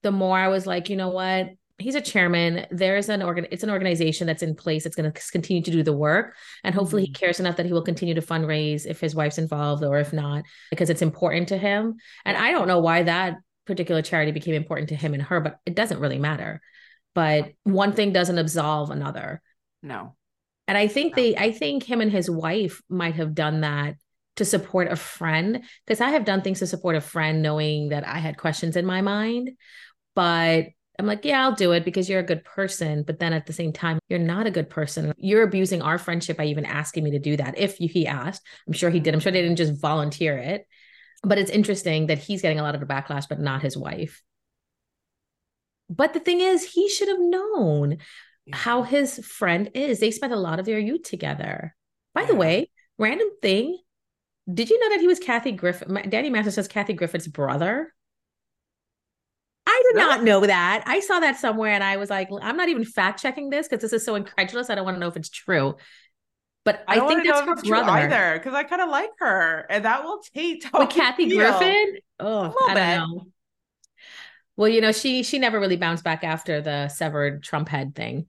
the 0.02 0.10
more 0.10 0.38
I 0.38 0.48
was 0.48 0.66
like, 0.66 0.88
you 0.88 0.96
know 0.96 1.10
what? 1.10 1.50
He's 1.76 1.96
a 1.96 2.00
chairman. 2.00 2.66
There's 2.70 3.10
an 3.10 3.20
organ. 3.20 3.46
It's 3.50 3.62
an 3.62 3.68
organization 3.68 4.26
that's 4.26 4.42
in 4.42 4.54
place 4.54 4.84
that's 4.84 4.96
going 4.96 5.12
to 5.12 5.30
continue 5.30 5.62
to 5.62 5.70
do 5.70 5.82
the 5.82 5.92
work, 5.92 6.34
and 6.64 6.74
hopefully 6.74 7.02
mm-hmm. 7.02 7.12
he 7.12 7.18
cares 7.18 7.40
enough 7.40 7.56
that 7.56 7.66
he 7.66 7.74
will 7.74 7.82
continue 7.82 8.14
to 8.14 8.22
fundraise 8.22 8.86
if 8.86 9.00
his 9.00 9.14
wife's 9.14 9.36
involved 9.36 9.84
or 9.84 9.98
if 9.98 10.14
not, 10.14 10.44
because 10.70 10.88
it's 10.88 11.02
important 11.02 11.48
to 11.48 11.58
him. 11.58 11.96
And 12.24 12.38
I 12.38 12.52
don't 12.52 12.68
know 12.68 12.78
why 12.78 13.02
that 13.02 13.36
particular 13.66 14.00
charity 14.00 14.32
became 14.32 14.54
important 14.54 14.88
to 14.88 14.96
him 14.96 15.12
and 15.12 15.22
her, 15.24 15.40
but 15.40 15.58
it 15.66 15.74
doesn't 15.74 16.00
really 16.00 16.18
matter. 16.18 16.62
But 17.14 17.52
one 17.64 17.92
thing 17.92 18.14
doesn't 18.14 18.38
absolve 18.38 18.90
another. 18.90 19.42
No. 19.82 20.16
And 20.68 20.76
I 20.76 20.88
think 20.88 21.14
they, 21.14 21.36
I 21.36 21.52
think 21.52 21.84
him 21.84 22.00
and 22.00 22.10
his 22.10 22.30
wife 22.30 22.82
might 22.88 23.14
have 23.14 23.34
done 23.34 23.60
that 23.60 23.96
to 24.36 24.44
support 24.44 24.90
a 24.90 24.96
friend 24.96 25.62
because 25.86 26.00
I 26.00 26.10
have 26.10 26.24
done 26.24 26.42
things 26.42 26.58
to 26.58 26.66
support 26.66 26.96
a 26.96 27.00
friend 27.00 27.42
knowing 27.42 27.90
that 27.90 28.06
I 28.06 28.18
had 28.18 28.36
questions 28.36 28.76
in 28.76 28.84
my 28.84 29.00
mind. 29.00 29.52
But 30.14 30.66
I'm 30.98 31.06
like, 31.06 31.24
yeah, 31.24 31.42
I'll 31.42 31.54
do 31.54 31.72
it 31.72 31.84
because 31.84 32.08
you're 32.08 32.20
a 32.20 32.24
good 32.24 32.44
person. 32.44 33.02
But 33.02 33.18
then 33.18 33.32
at 33.32 33.46
the 33.46 33.52
same 33.52 33.72
time, 33.72 33.98
you're 34.08 34.18
not 34.18 34.46
a 34.46 34.50
good 34.50 34.70
person. 34.70 35.12
You're 35.18 35.42
abusing 35.42 35.82
our 35.82 35.98
friendship 35.98 36.36
by 36.36 36.46
even 36.46 36.64
asking 36.64 37.04
me 37.04 37.12
to 37.12 37.18
do 37.18 37.36
that. 37.36 37.58
If 37.58 37.76
he 37.76 38.06
asked, 38.06 38.42
I'm 38.66 38.72
sure 38.72 38.90
he 38.90 39.00
did. 39.00 39.14
I'm 39.14 39.20
sure 39.20 39.32
they 39.32 39.42
didn't 39.42 39.56
just 39.56 39.80
volunteer 39.80 40.36
it. 40.38 40.66
But 41.22 41.38
it's 41.38 41.50
interesting 41.50 42.06
that 42.06 42.18
he's 42.18 42.42
getting 42.42 42.60
a 42.60 42.62
lot 42.62 42.74
of 42.74 42.80
the 42.80 42.86
backlash, 42.86 43.28
but 43.28 43.40
not 43.40 43.62
his 43.62 43.76
wife. 43.76 44.22
But 45.88 46.14
the 46.14 46.20
thing 46.20 46.40
is, 46.40 46.64
he 46.64 46.88
should 46.88 47.08
have 47.08 47.20
known 47.20 47.98
how 48.52 48.82
his 48.82 49.18
friend 49.26 49.70
is. 49.74 50.00
They 50.00 50.10
spent 50.10 50.32
a 50.32 50.38
lot 50.38 50.58
of 50.58 50.66
their 50.66 50.78
youth 50.78 51.02
together. 51.02 51.74
By 52.14 52.22
yeah. 52.22 52.26
the 52.28 52.34
way, 52.34 52.70
random 52.98 53.28
thing. 53.42 53.78
Did 54.52 54.70
you 54.70 54.78
know 54.80 54.90
that 54.90 55.00
he 55.00 55.08
was 55.08 55.18
Kathy 55.18 55.52
Griffin? 55.52 56.08
Danny 56.08 56.30
Masterson's 56.30 56.68
Kathy 56.68 56.92
Griffin's 56.92 57.26
brother. 57.26 57.92
I 59.66 59.82
did 59.88 59.96
really? 59.96 60.08
not 60.08 60.22
know 60.22 60.46
that. 60.46 60.84
I 60.86 61.00
saw 61.00 61.18
that 61.18 61.36
somewhere 61.36 61.72
and 61.72 61.82
I 61.82 61.96
was 61.96 62.08
like, 62.08 62.28
I'm 62.40 62.56
not 62.56 62.68
even 62.68 62.84
fact 62.84 63.20
checking 63.20 63.50
this 63.50 63.66
because 63.66 63.82
this 63.82 63.92
is 63.92 64.04
so 64.06 64.14
incredulous. 64.14 64.70
I 64.70 64.76
don't 64.76 64.84
want 64.84 64.94
to 64.94 65.00
know 65.00 65.08
if 65.08 65.16
it's 65.16 65.28
true. 65.28 65.74
But 66.64 66.82
I, 66.88 66.98
I 66.98 67.06
think 67.06 67.24
that's 67.24 67.40
her 67.40 67.54
brother 67.54 67.90
either 67.90 68.38
because 68.38 68.54
I 68.54 68.64
kind 68.64 68.82
of 68.82 68.88
like 68.88 69.10
her, 69.20 69.66
and 69.70 69.84
that 69.84 70.02
will 70.02 70.20
take 70.34 70.64
with 70.72 70.90
Kathy. 70.90 71.28
Griffin. 71.28 71.98
Oh, 72.18 72.52
I 72.68 72.74
don't 72.74 72.74
bit. 72.74 72.96
know. 72.96 73.26
Well, 74.56 74.68
you 74.68 74.80
know, 74.80 74.92
she 74.92 75.22
she 75.22 75.38
never 75.38 75.60
really 75.60 75.76
bounced 75.76 76.04
back 76.04 76.24
after 76.24 76.60
the 76.60 76.88
severed 76.88 77.42
Trump 77.42 77.68
head 77.68 77.94
thing. 77.94 78.26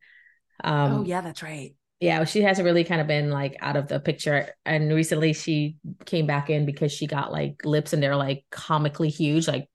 Um, 0.63 0.93
oh 0.93 1.03
yeah, 1.03 1.21
that's 1.21 1.43
right. 1.43 1.73
Yeah, 1.99 2.25
she 2.25 2.41
hasn't 2.41 2.65
really 2.65 2.83
kind 2.83 3.01
of 3.01 3.07
been 3.07 3.31
like 3.31 3.57
out 3.59 3.75
of 3.75 3.87
the 3.87 3.99
picture. 3.99 4.49
And 4.65 4.93
recently 4.93 5.33
she 5.33 5.77
came 6.05 6.27
back 6.27 6.49
in 6.49 6.65
because 6.65 6.91
she 6.91 7.07
got 7.07 7.31
like 7.31 7.61
lips 7.65 7.93
and 7.93 8.03
they're 8.03 8.15
like 8.15 8.45
comically 8.51 9.09
huge. 9.09 9.47
Like 9.47 9.67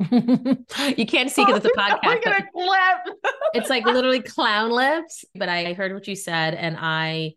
you 0.10 1.06
can't 1.06 1.30
see 1.30 1.44
because 1.44 1.64
it's 1.64 1.74
a 1.74 1.78
podcast. 1.78 2.04
Look 2.04 2.26
a 2.26 2.44
clip. 2.52 3.16
it's 3.54 3.70
like 3.70 3.84
literally 3.84 4.20
clown 4.20 4.70
lips. 4.70 5.24
But 5.34 5.48
I 5.48 5.72
heard 5.74 5.92
what 5.92 6.06
you 6.08 6.16
said, 6.16 6.54
and 6.54 6.76
I 6.78 7.34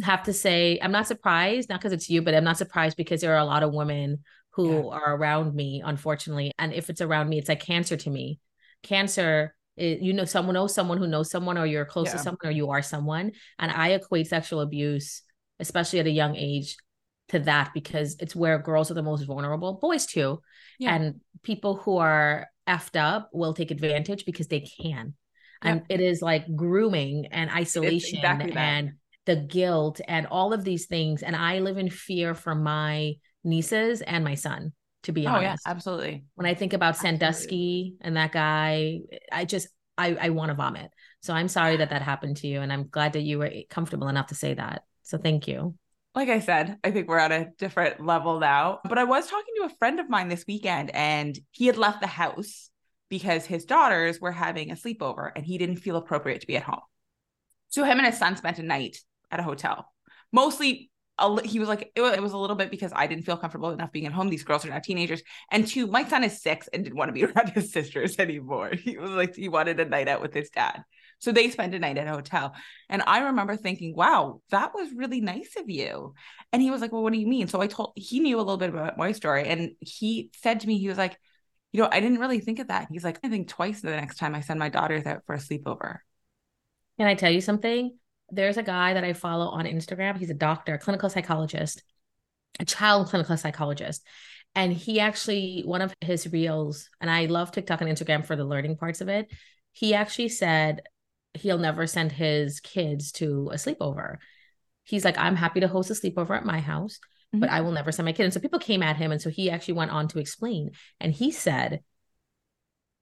have 0.00 0.22
to 0.24 0.32
say, 0.32 0.78
I'm 0.82 0.92
not 0.92 1.06
surprised, 1.06 1.68
not 1.68 1.80
because 1.80 1.92
it's 1.92 2.08
you, 2.08 2.22
but 2.22 2.34
I'm 2.34 2.44
not 2.44 2.56
surprised 2.56 2.96
because 2.96 3.20
there 3.20 3.34
are 3.34 3.38
a 3.38 3.44
lot 3.44 3.62
of 3.62 3.74
women 3.74 4.20
who 4.50 4.72
yeah. 4.72 4.88
are 4.90 5.16
around 5.16 5.54
me, 5.54 5.82
unfortunately. 5.84 6.52
And 6.58 6.72
if 6.72 6.90
it's 6.90 7.00
around 7.00 7.28
me, 7.28 7.38
it's 7.38 7.48
like 7.48 7.62
cancer 7.62 7.96
to 7.96 8.10
me. 8.10 8.38
Cancer, 8.82 9.54
it, 9.76 10.00
you 10.00 10.12
know, 10.12 10.24
someone 10.24 10.54
knows 10.54 10.74
someone 10.74 10.98
who 10.98 11.06
knows 11.06 11.30
someone, 11.30 11.58
or 11.58 11.66
you're 11.66 11.84
close 11.84 12.08
yeah. 12.08 12.12
to 12.12 12.18
someone, 12.18 12.38
or 12.44 12.50
you 12.50 12.70
are 12.70 12.82
someone. 12.82 13.32
And 13.58 13.70
I 13.70 13.90
equate 13.90 14.28
sexual 14.28 14.60
abuse, 14.60 15.22
especially 15.60 16.00
at 16.00 16.06
a 16.06 16.10
young 16.10 16.36
age, 16.36 16.76
to 17.28 17.38
that 17.40 17.72
because 17.72 18.16
it's 18.20 18.36
where 18.36 18.58
girls 18.58 18.90
are 18.90 18.94
the 18.94 19.02
most 19.02 19.24
vulnerable, 19.24 19.78
boys 19.80 20.06
too. 20.06 20.40
Yeah. 20.78 20.94
And 20.94 21.20
people 21.42 21.76
who 21.76 21.98
are 21.98 22.48
effed 22.68 22.98
up 22.98 23.30
will 23.32 23.54
take 23.54 23.70
advantage 23.70 24.24
because 24.24 24.48
they 24.48 24.60
can. 24.60 25.14
And 25.64 25.84
it 25.88 26.00
is 26.00 26.20
like 26.20 26.44
grooming 26.56 27.26
and 27.30 27.48
isolation 27.48 28.18
exactly 28.18 28.52
and 28.52 28.94
the 29.26 29.36
guilt 29.36 30.00
and 30.06 30.26
all 30.26 30.52
of 30.52 30.64
these 30.64 30.86
things. 30.86 31.22
And 31.22 31.36
I 31.36 31.60
live 31.60 31.78
in 31.78 31.90
fear 31.90 32.34
for 32.34 32.54
my 32.54 33.14
nieces 33.44 34.02
and 34.02 34.24
my 34.24 34.34
son, 34.34 34.72
to 35.04 35.12
be 35.12 35.26
oh, 35.26 35.30
honest. 35.30 35.62
Yeah, 35.66 35.70
absolutely. 35.70 36.24
When 36.34 36.46
I 36.46 36.54
think 36.54 36.72
about 36.72 36.90
absolutely. 36.90 37.18
Sandusky 37.18 37.94
and 38.00 38.16
that 38.16 38.32
guy, 38.32 39.00
I 39.30 39.44
just, 39.44 39.68
I, 39.96 40.16
I 40.20 40.28
want 40.30 40.50
to 40.50 40.54
vomit. 40.54 40.90
So 41.20 41.34
I'm 41.34 41.48
sorry 41.48 41.76
that 41.76 41.90
that 41.90 42.02
happened 42.02 42.38
to 42.38 42.48
you. 42.48 42.60
And 42.60 42.72
I'm 42.72 42.88
glad 42.88 43.12
that 43.12 43.22
you 43.22 43.38
were 43.38 43.50
comfortable 43.70 44.08
enough 44.08 44.28
to 44.28 44.34
say 44.34 44.54
that. 44.54 44.82
So 45.02 45.18
thank 45.18 45.46
you. 45.46 45.74
Like 46.14 46.28
I 46.28 46.40
said, 46.40 46.78
I 46.84 46.90
think 46.90 47.08
we're 47.08 47.18
at 47.18 47.32
a 47.32 47.48
different 47.58 48.04
level 48.04 48.38
now. 48.38 48.80
But 48.84 48.98
I 48.98 49.04
was 49.04 49.26
talking 49.26 49.54
to 49.58 49.66
a 49.66 49.76
friend 49.76 49.98
of 49.98 50.10
mine 50.10 50.28
this 50.28 50.44
weekend 50.46 50.90
and 50.90 51.38
he 51.52 51.66
had 51.66 51.78
left 51.78 52.00
the 52.00 52.06
house 52.06 52.70
because 53.08 53.46
his 53.46 53.64
daughters 53.64 54.20
were 54.20 54.32
having 54.32 54.70
a 54.70 54.74
sleepover 54.74 55.30
and 55.34 55.44
he 55.44 55.58
didn't 55.58 55.76
feel 55.76 55.96
appropriate 55.96 56.40
to 56.42 56.46
be 56.46 56.56
at 56.56 56.62
home. 56.62 56.80
So 57.68 57.84
him 57.84 57.98
and 57.98 58.06
his 58.06 58.18
son 58.18 58.36
spent 58.36 58.58
a 58.58 58.62
night 58.62 58.98
at 59.32 59.40
a 59.40 59.42
hotel. 59.42 59.86
Mostly, 60.30 60.90
he 61.44 61.58
was 61.58 61.68
like, 61.68 61.92
it 61.94 62.22
was 62.22 62.32
a 62.32 62.38
little 62.38 62.56
bit 62.56 62.70
because 62.70 62.92
I 62.94 63.06
didn't 63.06 63.24
feel 63.24 63.36
comfortable 63.36 63.70
enough 63.70 63.92
being 63.92 64.06
at 64.06 64.12
home. 64.12 64.28
These 64.28 64.44
girls 64.44 64.64
are 64.64 64.70
now 64.70 64.78
teenagers. 64.78 65.22
And 65.50 65.66
two, 65.66 65.86
my 65.86 66.04
son 66.04 66.24
is 66.24 66.42
six 66.42 66.68
and 66.68 66.84
didn't 66.84 66.96
want 66.96 67.08
to 67.08 67.12
be 67.12 67.24
around 67.24 67.50
his 67.50 67.72
sisters 67.72 68.18
anymore. 68.18 68.72
He 68.74 68.96
was 68.98 69.10
like, 69.10 69.34
he 69.34 69.48
wanted 69.48 69.80
a 69.80 69.84
night 69.84 70.08
out 70.08 70.22
with 70.22 70.34
his 70.34 70.50
dad. 70.50 70.84
So 71.18 71.30
they 71.30 71.50
spent 71.50 71.74
a 71.74 71.78
night 71.78 71.98
at 71.98 72.08
a 72.08 72.12
hotel. 72.12 72.54
And 72.88 73.02
I 73.06 73.20
remember 73.20 73.56
thinking, 73.56 73.94
wow, 73.94 74.40
that 74.50 74.74
was 74.74 74.88
really 74.94 75.20
nice 75.20 75.54
of 75.56 75.70
you. 75.70 76.14
And 76.52 76.60
he 76.60 76.70
was 76.70 76.80
like, 76.80 76.90
well, 76.92 77.02
what 77.02 77.12
do 77.12 77.20
you 77.20 77.28
mean? 77.28 77.46
So 77.46 77.60
I 77.60 77.68
told, 77.68 77.92
he 77.94 78.18
knew 78.18 78.36
a 78.36 78.38
little 78.38 78.56
bit 78.56 78.70
about 78.70 78.98
my 78.98 79.12
story. 79.12 79.46
And 79.46 79.72
he 79.78 80.30
said 80.42 80.60
to 80.60 80.66
me, 80.66 80.78
he 80.78 80.88
was 80.88 80.98
like, 80.98 81.16
you 81.70 81.80
know, 81.80 81.88
I 81.90 82.00
didn't 82.00 82.18
really 82.18 82.40
think 82.40 82.58
of 82.58 82.68
that. 82.68 82.88
He's 82.90 83.04
like, 83.04 83.20
I 83.22 83.28
think 83.28 83.48
twice 83.48 83.80
the 83.80 83.90
next 83.90 84.18
time 84.18 84.34
I 84.34 84.40
send 84.40 84.58
my 84.58 84.68
daughters 84.68 85.06
out 85.06 85.22
for 85.24 85.34
a 85.34 85.38
sleepover. 85.38 85.98
Can 86.98 87.06
I 87.06 87.14
tell 87.14 87.30
you 87.30 87.40
something? 87.40 87.96
There's 88.32 88.56
a 88.56 88.62
guy 88.62 88.94
that 88.94 89.04
I 89.04 89.12
follow 89.12 89.46
on 89.46 89.66
Instagram. 89.66 90.18
He's 90.18 90.30
a 90.30 90.34
doctor, 90.34 90.74
a 90.74 90.78
clinical 90.78 91.10
psychologist, 91.10 91.82
a 92.58 92.64
child 92.64 93.08
clinical 93.08 93.36
psychologist. 93.36 94.04
And 94.54 94.72
he 94.72 95.00
actually, 95.00 95.62
one 95.64 95.82
of 95.82 95.94
his 96.00 96.30
reels, 96.32 96.88
and 97.00 97.10
I 97.10 97.26
love 97.26 97.52
TikTok 97.52 97.80
and 97.80 97.90
Instagram 97.90 98.26
for 98.26 98.34
the 98.34 98.44
learning 98.44 98.76
parts 98.76 99.00
of 99.00 99.08
it. 99.08 99.30
He 99.72 99.94
actually 99.94 100.30
said 100.30 100.82
he'll 101.34 101.58
never 101.58 101.86
send 101.86 102.12
his 102.12 102.60
kids 102.60 103.12
to 103.12 103.50
a 103.52 103.56
sleepover. 103.56 104.16
He's 104.84 105.04
like, 105.04 105.18
I'm 105.18 105.36
happy 105.36 105.60
to 105.60 105.68
host 105.68 105.90
a 105.90 105.94
sleepover 105.94 106.36
at 106.36 106.44
my 106.44 106.60
house, 106.60 106.98
mm-hmm. 107.34 107.40
but 107.40 107.50
I 107.50 107.60
will 107.60 107.72
never 107.72 107.92
send 107.92 108.06
my 108.06 108.12
kid. 108.12 108.24
And 108.24 108.32
so 108.32 108.40
people 108.40 108.58
came 108.58 108.82
at 108.82 108.96
him. 108.96 109.12
And 109.12 109.20
so 109.20 109.30
he 109.30 109.50
actually 109.50 109.74
went 109.74 109.90
on 109.90 110.08
to 110.08 110.18
explain. 110.18 110.70
And 111.00 111.12
he 111.12 111.30
said, 111.30 111.80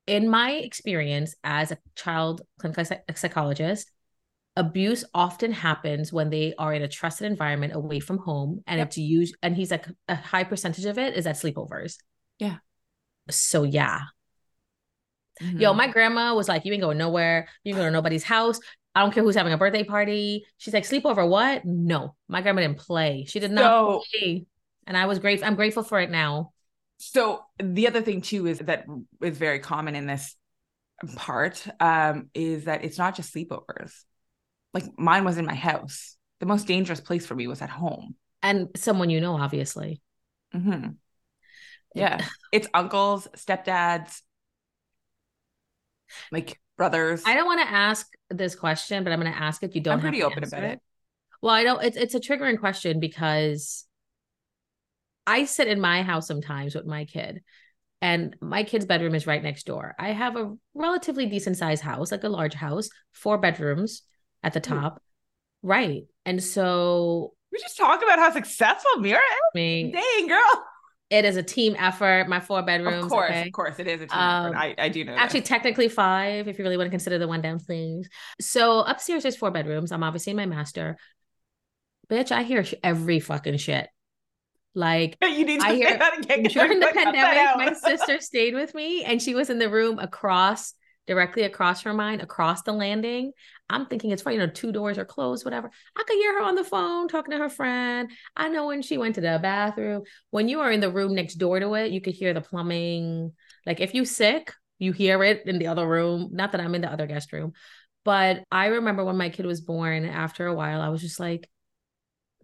in 0.07 0.29
my 0.29 0.53
experience 0.53 1.35
as 1.45 1.71
a 1.71 1.79
child 1.95 2.43
clinical 2.59 2.85
psychologist, 3.15 3.91
abuse 4.61 5.05
often 5.15 5.53
happens 5.53 6.13
when 6.13 6.29
they 6.29 6.55
are 6.59 6.75
in 6.75 6.83
a 6.83 6.89
trusted 6.89 7.27
environment 7.27 7.75
away 7.75 7.99
from 7.99 8.19
home 8.19 8.63
and 8.67 8.79
yep. 8.79 8.89
it's 8.89 8.99
used 8.99 9.35
and 9.43 9.57
he's 9.57 9.71
like 9.71 9.87
a 10.07 10.15
high 10.15 10.45
percentage 10.45 10.85
of 10.85 10.99
it 10.99 11.15
is 11.15 11.27
at 11.27 11.37
sleepovers 11.37 11.97
yeah 12.39 12.57
so 13.31 13.63
yeah 13.63 14.01
mm-hmm. 15.41 15.59
yo 15.59 15.73
my 15.73 15.89
grandma 15.89 16.35
was 16.35 16.47
like 16.47 16.67
you 16.67 16.73
ain't 16.75 16.83
going 16.83 16.99
nowhere 16.99 17.49
you 17.65 17.71
ain't 17.71 17.77
going 17.77 17.89
to 17.89 17.93
nobody's 17.93 18.23
house 18.23 18.61
I 18.95 19.03
don't 19.03 19.13
care 19.13 19.23
who's 19.23 19.37
having 19.37 19.53
a 19.53 19.57
birthday 19.57 19.85
party. 19.85 20.45
She's 20.59 20.75
like, 20.75 20.83
sleepover, 20.83 21.29
what? 21.29 21.65
No, 21.65 22.17
my 22.27 22.43
grandma 22.43 22.63
didn't 22.63 22.79
play. 22.79 23.25
She 23.29 23.39
did 23.39 23.53
not 23.53 23.63
so, 23.63 24.03
play. 24.11 24.47
And 24.85 24.97
I 24.97 25.07
was 25.07 25.21
grateful. 25.21 25.47
I'm 25.47 25.55
grateful 25.55 25.85
for 25.85 26.01
it 26.01 26.11
now. 26.11 26.53
So 26.97 27.45
the 27.63 27.87
other 27.87 28.03
thing 28.03 28.21
too 28.21 28.49
is 28.49 28.59
that 28.59 28.87
is 29.23 29.39
very 29.39 29.61
common 29.61 29.95
in 29.95 30.07
this 30.07 30.35
part 31.15 31.65
um, 31.79 32.31
is 32.35 32.65
that 32.65 32.85
it's 32.85 32.99
not 32.99 33.15
just 33.15 33.33
sleepovers 33.33 33.93
like 34.73 34.85
mine 34.99 35.25
was 35.25 35.39
in 35.39 35.47
my 35.47 35.55
house. 35.55 36.17
The 36.41 36.47
most 36.47 36.67
dangerous 36.67 37.01
place 37.01 37.27
for 37.27 37.35
me 37.35 37.47
was 37.47 37.63
at 37.63 37.71
home. 37.71 38.15
And 38.43 38.69
someone 38.77 39.11
you 39.11 39.21
know, 39.21 39.37
obviously. 39.37 40.01
Mm-hmm. 40.55 40.91
Yeah. 41.95 42.25
it's 42.53 42.69
uncles, 42.73 43.29
stepdads, 43.37 44.23
like 46.33 46.59
brothers. 46.77 47.23
I 47.27 47.35
don't 47.35 47.47
want 47.47 47.61
to 47.61 47.71
ask 47.71 48.07
this 48.31 48.55
question, 48.55 49.05
but 49.05 49.13
I'm 49.13 49.21
going 49.21 49.33
to 49.33 49.39
ask 49.39 49.63
it. 49.63 49.75
You 49.75 49.81
don't 49.81 49.95
I'm 49.95 50.01
pretty 50.01 50.23
open 50.23 50.45
about 50.45 50.65
it. 50.65 50.73
it. 50.73 50.81
Well, 51.43 51.55
I 51.55 51.65
don't, 51.65 51.83
it's, 51.83 51.97
it's 51.97 52.15
a 52.15 52.21
triggering 52.21 52.59
question 52.59 53.01
because 53.01 53.87
I 55.27 55.45
sit 55.45 55.69
in 55.69 55.81
my 55.81 56.03
house 56.03 56.27
sometimes 56.27 56.75
with 56.75 56.87
my 56.87 57.05
kid 57.05 57.43
and 58.03 58.35
my 58.41 58.65
kid's 58.65 58.87
bedroom 58.87 59.15
is 59.15 59.27
right 59.27 59.43
next 59.43 59.67
door. 59.67 59.95
I 59.99 60.13
have 60.13 60.37
a 60.37 60.55
relatively 60.75 61.27
decent 61.27 61.57
sized 61.57 61.83
house, 61.83 62.11
like 62.11 62.25
a 62.25 62.29
large 62.29 62.55
house, 62.55 62.89
four 63.13 63.39
bedrooms 63.39 64.03
at 64.43 64.53
the 64.53 64.61
top. 64.61 64.97
Ooh. 64.97 65.69
Right. 65.69 66.03
And 66.25 66.43
so 66.43 67.35
we 67.53 67.59
just 67.59 67.77
talk 67.77 68.03
about 68.03 68.19
how 68.19 68.31
successful 68.33 68.91
Meera 68.99 69.17
is. 69.17 69.55
Me, 69.55 69.93
dang 69.93 70.29
girl. 70.29 70.65
It 71.11 71.25
is 71.25 71.37
a 71.37 71.43
team 71.43 71.75
effort. 71.77 72.29
My 72.29 72.39
four 72.39 72.63
bedrooms. 72.63 73.05
Of 73.05 73.11
course, 73.11 73.31
okay? 73.31 73.47
of 73.47 73.53
course, 73.53 73.81
it 73.81 73.89
is 73.89 74.01
a 74.01 74.07
team 74.07 74.19
um, 74.19 74.47
effort. 74.47 74.57
I, 74.57 74.75
I 74.79 74.89
do 74.89 75.05
know. 75.05 75.15
Actually, 75.15 75.43
technically 75.43 75.89
five, 75.89 76.47
if 76.47 76.57
you 76.57 76.65
really 76.65 76.77
want 76.77 76.87
to 76.87 76.91
consider 76.91 77.19
the 77.19 77.27
one 77.27 77.41
downstairs. 77.41 78.09
So 78.41 78.81
upstairs 78.81 79.25
there's 79.25 79.37
four 79.37 79.51
bedrooms. 79.51 79.91
I'm 79.91 80.05
obviously 80.05 80.31
in 80.31 80.37
my 80.37 80.47
master. 80.47 80.97
Bitch, 82.09 82.31
I 82.31 82.45
hear 82.45 82.65
every 82.85 83.19
fucking 83.19 83.57
shit. 83.57 83.89
Like 84.75 85.17
you 85.23 85.45
need 85.45 85.61
to 85.61 85.67
I 85.67 85.75
hear, 85.75 85.99
that 85.99 86.19
again. 86.19 86.45
During 86.45 86.79
the 86.81 86.93
pandemic, 86.95 87.57
my 87.57 87.73
sister 87.73 88.21
stayed 88.21 88.55
with 88.55 88.73
me, 88.73 89.03
and 89.03 89.21
she 89.21 89.35
was 89.35 89.51
in 89.51 89.59
the 89.59 89.69
room 89.69 89.99
across 89.99 90.75
directly 91.11 91.43
across 91.43 91.83
from 91.83 91.97
mine, 91.97 92.21
across 92.21 92.63
the 92.63 92.73
landing. 92.73 93.33
I'm 93.69 93.87
thinking 93.87 94.13
it's 94.13 94.23
fine, 94.23 94.35
you 94.35 94.39
know, 94.39 94.47
two 94.47 94.71
doors 94.71 94.97
are 94.97 95.05
closed, 95.05 95.45
whatever. 95.45 95.69
I 95.97 96.05
could 96.07 96.15
hear 96.15 96.39
her 96.39 96.45
on 96.45 96.55
the 96.55 96.63
phone 96.63 97.09
talking 97.09 97.33
to 97.33 97.39
her 97.39 97.49
friend. 97.49 98.09
I 98.37 98.49
know 98.49 98.69
when 98.69 98.81
she 98.81 98.97
went 98.97 99.17
to 99.17 99.21
the 99.21 99.41
bathroom. 99.43 100.05
When 100.31 100.49
you 100.49 100.61
are 100.61 100.71
in 100.71 100.79
the 100.79 100.93
room 100.93 101.17
next 101.17 101.35
door 101.35 101.59
to 101.59 101.75
it, 101.75 101.91
you 101.91 102.01
could 102.01 102.15
hear 102.15 102.33
the 102.33 102.41
plumbing. 102.41 103.33
Like 103.67 103.81
if 103.81 103.93
you 103.93 104.05
sick, 104.05 104.53
you 104.79 104.93
hear 104.93 105.25
it 105.25 105.43
in 105.47 105.59
the 105.59 105.67
other 105.67 105.85
room. 105.85 106.29
Not 106.31 106.53
that 106.53 106.61
I'm 106.61 106.77
in 106.77 106.83
the 106.83 106.93
other 106.93 107.09
guest 107.09 107.33
room, 107.33 107.55
but 108.05 108.45
I 108.53 108.67
remember 108.67 109.05
when 109.05 109.17
my 109.17 109.31
kid 109.31 109.47
was 109.47 109.61
born. 109.61 110.05
After 110.05 110.47
a 110.47 110.55
while, 110.55 110.81
I 110.81 110.91
was 110.91 111.01
just 111.01 111.19
like, 111.19 111.51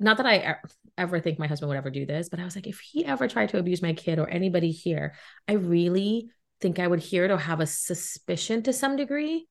not 0.01 0.17
that 0.17 0.27
I 0.27 0.57
ever 0.99 1.21
think 1.21 1.39
my 1.39 1.47
husband 1.47 1.69
would 1.69 1.79
ever 1.79 1.91
do 1.91 2.05
this, 2.05 2.31
but 2.31 2.41
I 2.41 2.45
was 2.45 2.57
like, 2.57 2.67
if 2.67 2.81
he 2.81 3.07
ever 3.07 3.29
tried 3.29 3.51
to 3.51 3.59
abuse 3.59 3.81
my 3.81 3.93
kid 3.93 4.19
or 4.19 4.29
anybody 4.29 4.73
here, 4.73 5.15
I 5.47 5.53
really 5.53 6.31
think 6.61 6.79
I 6.79 6.87
would 6.87 7.01
hear 7.01 7.25
it 7.25 7.31
or 7.31 7.39
have 7.39 7.61
a 7.61 7.67
suspicion 7.67 8.63
to 8.65 8.73
some 8.73 8.97
degree. 8.97 9.47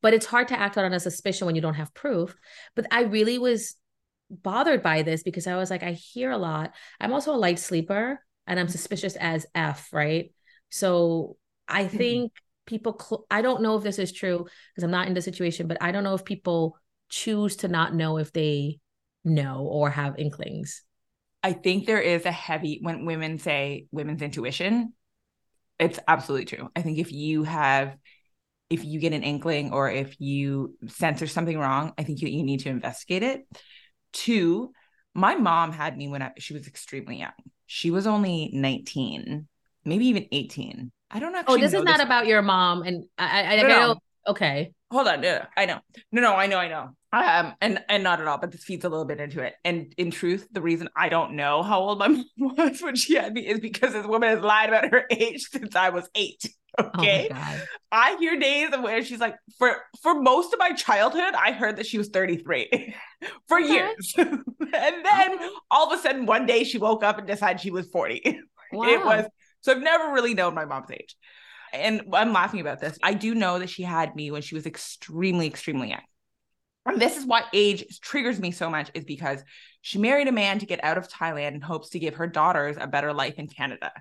But 0.00 0.14
it's 0.14 0.26
hard 0.26 0.48
to 0.48 0.58
act 0.58 0.76
out 0.76 0.84
on 0.84 0.92
a 0.92 1.00
suspicion 1.00 1.46
when 1.46 1.54
you 1.54 1.62
don't 1.62 1.74
have 1.74 1.94
proof. 1.94 2.36
But 2.74 2.86
I 2.90 3.02
really 3.02 3.38
was 3.38 3.76
bothered 4.28 4.82
by 4.82 5.02
this 5.02 5.22
because 5.22 5.46
I 5.46 5.56
was 5.56 5.70
like, 5.70 5.82
I 5.82 5.92
hear 5.92 6.30
a 6.30 6.38
lot. 6.38 6.74
I'm 7.00 7.12
also 7.12 7.34
a 7.34 7.36
light 7.36 7.58
sleeper 7.58 8.24
and 8.46 8.58
I'm 8.58 8.68
suspicious 8.68 9.14
as 9.16 9.46
F, 9.54 9.88
right? 9.92 10.32
So 10.70 11.36
I 11.68 11.84
mm-hmm. 11.84 11.96
think 11.96 12.32
people, 12.66 12.98
cl- 12.98 13.26
I 13.30 13.42
don't 13.42 13.62
know 13.62 13.76
if 13.76 13.84
this 13.84 13.98
is 13.98 14.10
true 14.12 14.46
because 14.74 14.84
I'm 14.84 14.90
not 14.90 15.06
in 15.06 15.14
the 15.14 15.22
situation, 15.22 15.68
but 15.68 15.78
I 15.80 15.92
don't 15.92 16.04
know 16.04 16.14
if 16.14 16.24
people 16.24 16.76
choose 17.08 17.56
to 17.56 17.68
not 17.68 17.94
know 17.94 18.16
if 18.18 18.32
they 18.32 18.80
know 19.24 19.66
or 19.70 19.90
have 19.90 20.18
inklings. 20.18 20.82
I 21.44 21.52
think 21.52 21.86
there 21.86 22.00
is 22.00 22.24
a 22.24 22.32
heavy, 22.32 22.78
when 22.82 23.04
women 23.04 23.38
say 23.38 23.86
women's 23.90 24.22
intuition, 24.22 24.94
it's 25.82 25.98
absolutely 26.06 26.46
true. 26.46 26.68
I 26.74 26.82
think 26.82 26.98
if 26.98 27.12
you 27.12 27.44
have 27.44 27.96
if 28.70 28.84
you 28.84 28.98
get 29.00 29.12
an 29.12 29.22
inkling 29.22 29.72
or 29.72 29.90
if 29.90 30.18
you 30.18 30.74
sense 30.86 31.18
there's 31.18 31.32
something 31.32 31.58
wrong, 31.58 31.92
I 31.98 32.04
think 32.04 32.22
you, 32.22 32.28
you 32.28 32.42
need 32.42 32.60
to 32.60 32.70
investigate 32.70 33.22
it. 33.22 33.46
Two, 34.12 34.72
my 35.14 35.34
mom 35.34 35.72
had 35.72 35.96
me 35.96 36.08
when 36.08 36.22
I, 36.22 36.32
she 36.38 36.54
was 36.54 36.66
extremely 36.66 37.18
young. 37.18 37.32
She 37.66 37.90
was 37.90 38.06
only 38.06 38.50
19, 38.54 39.46
maybe 39.84 40.06
even 40.06 40.26
18. 40.32 40.90
I 41.10 41.18
don't 41.18 41.32
know. 41.32 41.42
Oh, 41.46 41.58
this 41.58 41.74
is 41.74 41.82
not 41.82 42.00
about 42.00 42.26
your 42.26 42.40
mom. 42.40 42.82
And 42.82 43.04
I, 43.18 43.42
I, 43.42 43.56
I 43.58 43.62
no, 43.62 43.68
know. 43.68 43.96
Okay. 44.28 44.72
Hold 44.92 45.08
on. 45.08 45.20
No, 45.20 45.42
I 45.56 45.66
know. 45.66 45.80
No, 46.12 46.22
no, 46.22 46.34
I 46.34 46.46
know, 46.46 46.58
I 46.58 46.68
know. 46.68 46.90
Um, 47.12 47.54
and 47.60 47.82
and 47.88 48.02
not 48.02 48.20
at 48.20 48.26
all, 48.26 48.38
but 48.38 48.52
this 48.52 48.64
feeds 48.64 48.84
a 48.84 48.88
little 48.88 49.04
bit 49.04 49.20
into 49.20 49.42
it. 49.42 49.54
And 49.64 49.92
in 49.98 50.10
truth, 50.10 50.48
the 50.50 50.62
reason 50.62 50.88
I 50.96 51.08
don't 51.08 51.34
know 51.34 51.62
how 51.62 51.80
old 51.80 51.98
my 51.98 52.08
mom 52.08 52.26
was 52.38 52.80
when 52.80 52.96
she 52.96 53.14
had 53.14 53.32
me 53.34 53.46
is 53.46 53.60
because 53.60 53.92
this 53.92 54.06
woman 54.06 54.30
has 54.30 54.42
lied 54.42 54.70
about 54.70 54.90
her 54.90 55.04
age 55.10 55.42
since 55.50 55.76
I 55.76 55.90
was 55.90 56.08
eight. 56.14 56.48
Okay. 56.78 57.28
Oh 57.30 57.60
I 57.92 58.16
hear 58.16 58.40
days 58.40 58.72
of 58.72 58.80
where 58.80 59.04
she's 59.04 59.20
like, 59.20 59.36
for 59.58 59.76
for 60.02 60.14
most 60.22 60.54
of 60.54 60.58
my 60.58 60.72
childhood, 60.72 61.34
I 61.34 61.52
heard 61.52 61.76
that 61.76 61.84
she 61.84 61.98
was 61.98 62.08
33 62.08 62.94
for 63.46 63.60
okay. 63.60 63.70
years. 63.70 64.14
and 64.16 64.42
then 64.70 65.34
okay. 65.34 65.48
all 65.70 65.92
of 65.92 65.98
a 65.98 66.00
sudden 66.00 66.24
one 66.24 66.46
day 66.46 66.64
she 66.64 66.78
woke 66.78 67.04
up 67.04 67.18
and 67.18 67.26
decided 67.26 67.60
she 67.60 67.70
was 67.70 67.88
40. 67.88 68.40
Wow. 68.72 68.88
It 68.88 69.04
was 69.04 69.26
so 69.60 69.72
I've 69.72 69.82
never 69.82 70.14
really 70.14 70.32
known 70.32 70.54
my 70.54 70.64
mom's 70.64 70.90
age. 70.90 71.14
And 71.72 72.02
I'm 72.12 72.32
laughing 72.32 72.60
about 72.60 72.80
this. 72.80 72.98
I 73.02 73.14
do 73.14 73.34
know 73.34 73.58
that 73.58 73.70
she 73.70 73.82
had 73.82 74.14
me 74.14 74.30
when 74.30 74.42
she 74.42 74.54
was 74.54 74.66
extremely, 74.66 75.46
extremely 75.46 75.90
young. 75.90 76.02
And 76.84 77.00
this 77.00 77.16
is 77.16 77.24
why 77.24 77.44
age 77.52 78.00
triggers 78.00 78.40
me 78.40 78.50
so 78.50 78.68
much, 78.68 78.90
is 78.94 79.04
because 79.04 79.42
she 79.82 79.98
married 79.98 80.28
a 80.28 80.32
man 80.32 80.58
to 80.58 80.66
get 80.66 80.82
out 80.82 80.98
of 80.98 81.08
Thailand 81.08 81.48
and 81.48 81.62
hopes 81.62 81.90
to 81.90 81.98
give 81.98 82.16
her 82.16 82.26
daughters 82.26 82.76
a 82.78 82.86
better 82.86 83.12
life 83.12 83.38
in 83.38 83.46
Canada. 83.46 83.92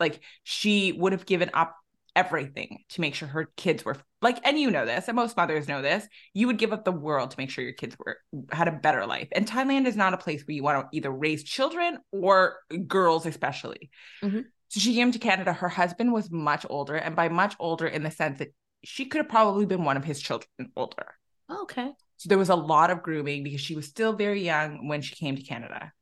Like 0.00 0.20
she 0.42 0.92
would 0.92 1.12
have 1.12 1.26
given 1.26 1.50
up 1.54 1.76
everything 2.14 2.80
to 2.90 3.00
make 3.00 3.14
sure 3.14 3.28
her 3.28 3.48
kids 3.56 3.84
were 3.84 3.96
like 4.20 4.38
and 4.46 4.58
you 4.58 4.70
know 4.70 4.84
this 4.84 5.08
and 5.08 5.16
most 5.16 5.36
mothers 5.36 5.66
know 5.66 5.80
this 5.80 6.06
you 6.34 6.46
would 6.46 6.58
give 6.58 6.72
up 6.72 6.84
the 6.84 6.92
world 6.92 7.30
to 7.30 7.38
make 7.38 7.48
sure 7.48 7.64
your 7.64 7.72
kids 7.72 7.96
were 7.98 8.18
had 8.50 8.68
a 8.68 8.72
better 8.72 9.06
life 9.06 9.28
and 9.32 9.48
thailand 9.48 9.86
is 9.86 9.96
not 9.96 10.12
a 10.12 10.18
place 10.18 10.46
where 10.46 10.54
you 10.54 10.62
want 10.62 10.78
to 10.78 10.96
either 10.96 11.10
raise 11.10 11.42
children 11.42 11.96
or 12.10 12.58
girls 12.86 13.24
especially 13.24 13.90
mm-hmm. 14.22 14.40
So 14.72 14.80
she 14.80 14.94
came 14.94 15.12
to 15.12 15.18
canada 15.18 15.52
her 15.52 15.68
husband 15.68 16.12
was 16.12 16.30
much 16.30 16.64
older 16.70 16.96
and 16.96 17.14
by 17.14 17.28
much 17.28 17.54
older 17.58 17.86
in 17.86 18.02
the 18.02 18.10
sense 18.10 18.38
that 18.38 18.54
she 18.82 19.04
could 19.04 19.18
have 19.18 19.28
probably 19.28 19.66
been 19.66 19.84
one 19.84 19.98
of 19.98 20.04
his 20.04 20.18
children 20.20 20.48
older 20.76 21.14
okay 21.50 21.90
so 22.16 22.28
there 22.28 22.38
was 22.38 22.48
a 22.48 22.56
lot 22.56 22.90
of 22.90 23.02
grooming 23.02 23.42
because 23.42 23.60
she 23.60 23.76
was 23.76 23.86
still 23.86 24.14
very 24.14 24.42
young 24.42 24.88
when 24.88 25.02
she 25.02 25.14
came 25.14 25.36
to 25.36 25.42
canada 25.42 25.92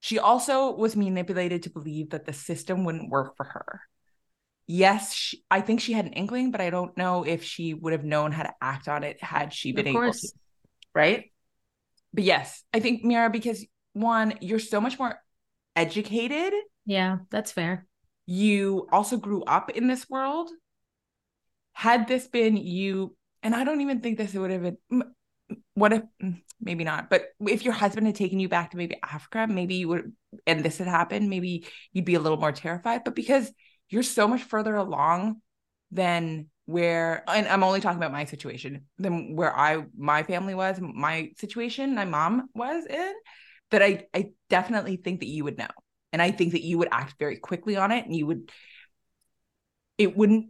she 0.00 0.18
also 0.18 0.74
was 0.74 0.96
manipulated 0.96 1.62
to 1.62 1.70
believe 1.70 2.10
that 2.10 2.26
the 2.26 2.32
system 2.32 2.84
wouldn't 2.84 3.10
work 3.10 3.36
for 3.36 3.44
her 3.44 3.80
yes, 4.66 5.12
she, 5.12 5.44
I 5.50 5.60
think 5.60 5.80
she 5.80 5.92
had 5.92 6.06
an 6.06 6.12
inkling, 6.12 6.50
but 6.50 6.60
I 6.60 6.70
don't 6.70 6.96
know 6.96 7.24
if 7.24 7.44
she 7.44 7.74
would 7.74 7.92
have 7.92 8.04
known 8.04 8.32
how 8.32 8.42
to 8.42 8.52
act 8.60 8.88
on 8.88 9.04
it 9.04 9.22
had 9.22 9.52
she 9.52 9.72
been 9.72 9.86
able 9.86 10.12
to. 10.12 10.28
Right. 10.94 11.32
But 12.12 12.24
yes, 12.24 12.62
I 12.72 12.80
think 12.80 13.04
Meera, 13.04 13.30
because 13.30 13.64
one, 13.92 14.34
you're 14.40 14.58
so 14.58 14.80
much 14.80 14.98
more 14.98 15.18
educated. 15.74 16.54
Yeah, 16.84 17.18
that's 17.30 17.52
fair. 17.52 17.86
You 18.26 18.88
also 18.92 19.16
grew 19.16 19.42
up 19.44 19.70
in 19.70 19.86
this 19.86 20.08
world. 20.10 20.50
Had 21.72 22.08
this 22.08 22.26
been 22.26 22.56
you, 22.56 23.16
and 23.42 23.54
I 23.54 23.64
don't 23.64 23.80
even 23.80 24.00
think 24.00 24.18
this 24.18 24.34
would 24.34 24.50
have 24.50 24.62
been 24.62 25.02
what 25.74 25.92
if 25.92 26.02
mm, 26.22 26.40
maybe 26.60 26.84
not 26.84 27.08
but 27.10 27.28
if 27.46 27.64
your 27.64 27.74
husband 27.74 28.06
had 28.06 28.16
taken 28.16 28.40
you 28.40 28.48
back 28.48 28.70
to 28.70 28.76
maybe 28.76 28.96
africa 29.02 29.46
maybe 29.48 29.76
you 29.76 29.88
would 29.88 30.12
and 30.46 30.64
this 30.64 30.78
had 30.78 30.88
happened 30.88 31.28
maybe 31.28 31.66
you'd 31.92 32.04
be 32.04 32.14
a 32.14 32.20
little 32.20 32.38
more 32.38 32.50
terrified 32.50 33.04
but 33.04 33.14
because 33.14 33.52
you're 33.88 34.02
so 34.02 34.26
much 34.26 34.42
further 34.42 34.74
along 34.74 35.40
than 35.90 36.46
where 36.64 37.22
and 37.28 37.46
I'm 37.46 37.62
only 37.62 37.80
talking 37.80 37.98
about 37.98 38.12
my 38.12 38.24
situation 38.24 38.86
than 38.98 39.36
where 39.36 39.56
I 39.56 39.84
my 39.96 40.24
family 40.24 40.54
was, 40.54 40.78
my 40.80 41.30
situation, 41.38 41.94
my 41.94 42.04
mom 42.04 42.48
was 42.54 42.84
in, 42.86 43.14
that 43.70 43.82
I 43.82 44.06
I 44.12 44.30
definitely 44.50 44.96
think 44.96 45.20
that 45.20 45.28
you 45.28 45.44
would 45.44 45.58
know. 45.58 45.68
And 46.16 46.22
I 46.22 46.30
think 46.30 46.52
that 46.52 46.62
you 46.62 46.78
would 46.78 46.88
act 46.90 47.16
very 47.18 47.36
quickly 47.36 47.76
on 47.76 47.92
it 47.92 48.06
and 48.06 48.16
you 48.16 48.26
would 48.26 48.50
it 49.98 50.16
wouldn't 50.16 50.46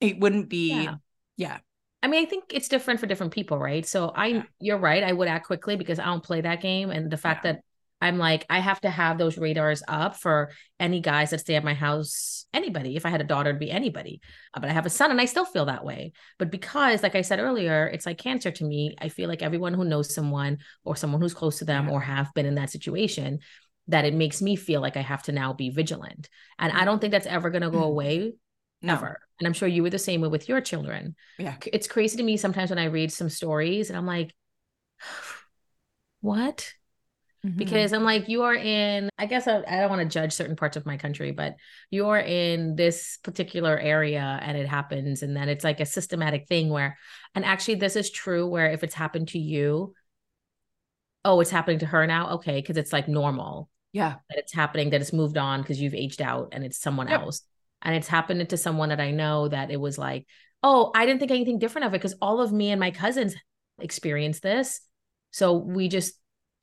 it 0.00 0.18
wouldn't 0.18 0.48
be 0.48 0.72
yeah. 0.72 0.94
yeah. 1.36 1.58
I 2.02 2.08
mean, 2.08 2.24
I 2.24 2.26
think 2.26 2.44
it's 2.48 2.66
different 2.66 2.98
for 2.98 3.04
different 3.04 3.34
people, 3.34 3.58
right? 3.58 3.84
So 3.84 4.08
I 4.08 4.26
yeah. 4.28 4.42
you're 4.58 4.78
right, 4.78 5.02
I 5.02 5.12
would 5.12 5.28
act 5.28 5.48
quickly 5.48 5.76
because 5.76 5.98
I 5.98 6.06
don't 6.06 6.24
play 6.24 6.40
that 6.40 6.62
game 6.62 6.88
and 6.88 7.10
the 7.10 7.18
fact 7.18 7.44
yeah. 7.44 7.52
that 7.52 7.60
I'm 8.00 8.16
like, 8.16 8.46
I 8.48 8.60
have 8.60 8.80
to 8.80 8.90
have 8.90 9.18
those 9.18 9.36
radars 9.36 9.82
up 9.86 10.16
for 10.16 10.50
any 10.80 11.00
guys 11.00 11.28
that 11.28 11.40
stay 11.40 11.56
at 11.56 11.62
my 11.62 11.74
house, 11.74 12.46
anybody. 12.54 12.96
If 12.96 13.04
I 13.04 13.10
had 13.10 13.20
a 13.20 13.24
daughter, 13.24 13.50
it'd 13.50 13.60
be 13.60 13.70
anybody. 13.70 14.22
Uh, 14.54 14.60
but 14.60 14.70
I 14.70 14.72
have 14.72 14.86
a 14.86 14.90
son 14.90 15.10
and 15.10 15.20
I 15.20 15.26
still 15.26 15.44
feel 15.44 15.66
that 15.66 15.84
way. 15.84 16.12
But 16.38 16.50
because, 16.50 17.02
like 17.02 17.14
I 17.14 17.20
said 17.20 17.38
earlier, 17.38 17.86
it's 17.86 18.06
like 18.06 18.16
cancer 18.16 18.50
to 18.50 18.64
me, 18.64 18.96
I 18.98 19.10
feel 19.10 19.28
like 19.28 19.42
everyone 19.42 19.74
who 19.74 19.84
knows 19.84 20.12
someone 20.12 20.58
or 20.84 20.96
someone 20.96 21.20
who's 21.20 21.34
close 21.34 21.58
to 21.58 21.66
them 21.66 21.90
or 21.90 22.00
have 22.00 22.32
been 22.34 22.46
in 22.46 22.56
that 22.56 22.70
situation, 22.70 23.40
that 23.88 24.04
it 24.04 24.14
makes 24.14 24.40
me 24.40 24.56
feel 24.56 24.80
like 24.80 24.96
I 24.96 25.02
have 25.02 25.22
to 25.24 25.32
now 25.32 25.52
be 25.52 25.70
vigilant. 25.70 26.28
And 26.58 26.72
I 26.72 26.84
don't 26.84 27.00
think 27.00 27.10
that's 27.10 27.26
ever 27.26 27.50
going 27.50 27.62
to 27.62 27.70
go 27.70 27.80
mm. 27.80 27.86
away. 27.86 28.34
No. 28.80 28.94
Ever. 28.94 29.20
And 29.38 29.46
I'm 29.46 29.52
sure 29.52 29.68
you 29.68 29.82
were 29.82 29.90
the 29.90 29.98
same 29.98 30.20
way 30.20 30.28
with 30.28 30.48
your 30.48 30.60
children. 30.60 31.14
Yeah. 31.38 31.56
It's 31.66 31.88
crazy 31.88 32.16
to 32.16 32.22
me 32.22 32.36
sometimes 32.36 32.70
when 32.70 32.78
I 32.78 32.86
read 32.86 33.12
some 33.12 33.28
stories 33.28 33.90
and 33.90 33.96
I'm 33.96 34.06
like, 34.06 34.34
what? 36.20 36.72
Mm-hmm. 37.44 37.58
Because 37.58 37.92
I'm 37.92 38.04
like, 38.04 38.28
you 38.28 38.44
are 38.44 38.54
in, 38.54 39.10
I 39.18 39.26
guess 39.26 39.48
I, 39.48 39.64
I 39.66 39.80
don't 39.80 39.90
want 39.90 40.02
to 40.02 40.08
judge 40.08 40.32
certain 40.32 40.54
parts 40.54 40.76
of 40.76 40.86
my 40.86 40.96
country, 40.96 41.32
but 41.32 41.56
you're 41.90 42.18
in 42.18 42.76
this 42.76 43.18
particular 43.24 43.76
area 43.76 44.38
and 44.42 44.56
it 44.56 44.68
happens. 44.68 45.22
And 45.22 45.36
then 45.36 45.48
it's 45.48 45.64
like 45.64 45.80
a 45.80 45.86
systematic 45.86 46.46
thing 46.46 46.68
where, 46.68 46.96
and 47.34 47.44
actually, 47.44 47.76
this 47.76 47.96
is 47.96 48.10
true 48.10 48.46
where 48.46 48.70
if 48.70 48.84
it's 48.84 48.94
happened 48.94 49.28
to 49.28 49.40
you, 49.40 49.92
oh, 51.24 51.40
it's 51.40 51.50
happening 51.50 51.80
to 51.80 51.86
her 51.86 52.06
now. 52.06 52.34
Okay. 52.34 52.62
Cause 52.62 52.76
it's 52.76 52.92
like 52.92 53.08
normal. 53.08 53.68
Yeah. 53.92 54.16
That 54.28 54.38
it's 54.38 54.52
happening, 54.52 54.90
that 54.90 55.00
it's 55.00 55.12
moved 55.12 55.36
on 55.36 55.60
because 55.60 55.80
you've 55.80 55.94
aged 55.94 56.22
out 56.22 56.48
and 56.52 56.64
it's 56.64 56.78
someone 56.78 57.08
yep. 57.08 57.20
else. 57.20 57.42
And 57.82 57.94
it's 57.94 58.08
happened 58.08 58.48
to 58.48 58.56
someone 58.56 58.90
that 58.90 59.00
I 59.00 59.10
know 59.10 59.48
that 59.48 59.70
it 59.70 59.80
was 59.80 59.98
like, 59.98 60.26
oh, 60.62 60.92
I 60.94 61.04
didn't 61.04 61.18
think 61.18 61.32
anything 61.32 61.58
different 61.58 61.86
of 61.86 61.94
it 61.94 61.98
because 61.98 62.14
all 62.22 62.40
of 62.40 62.52
me 62.52 62.70
and 62.70 62.80
my 62.80 62.90
cousins 62.90 63.34
experienced 63.80 64.42
this. 64.42 64.80
So 65.30 65.56
we 65.56 65.88
just 65.88 66.14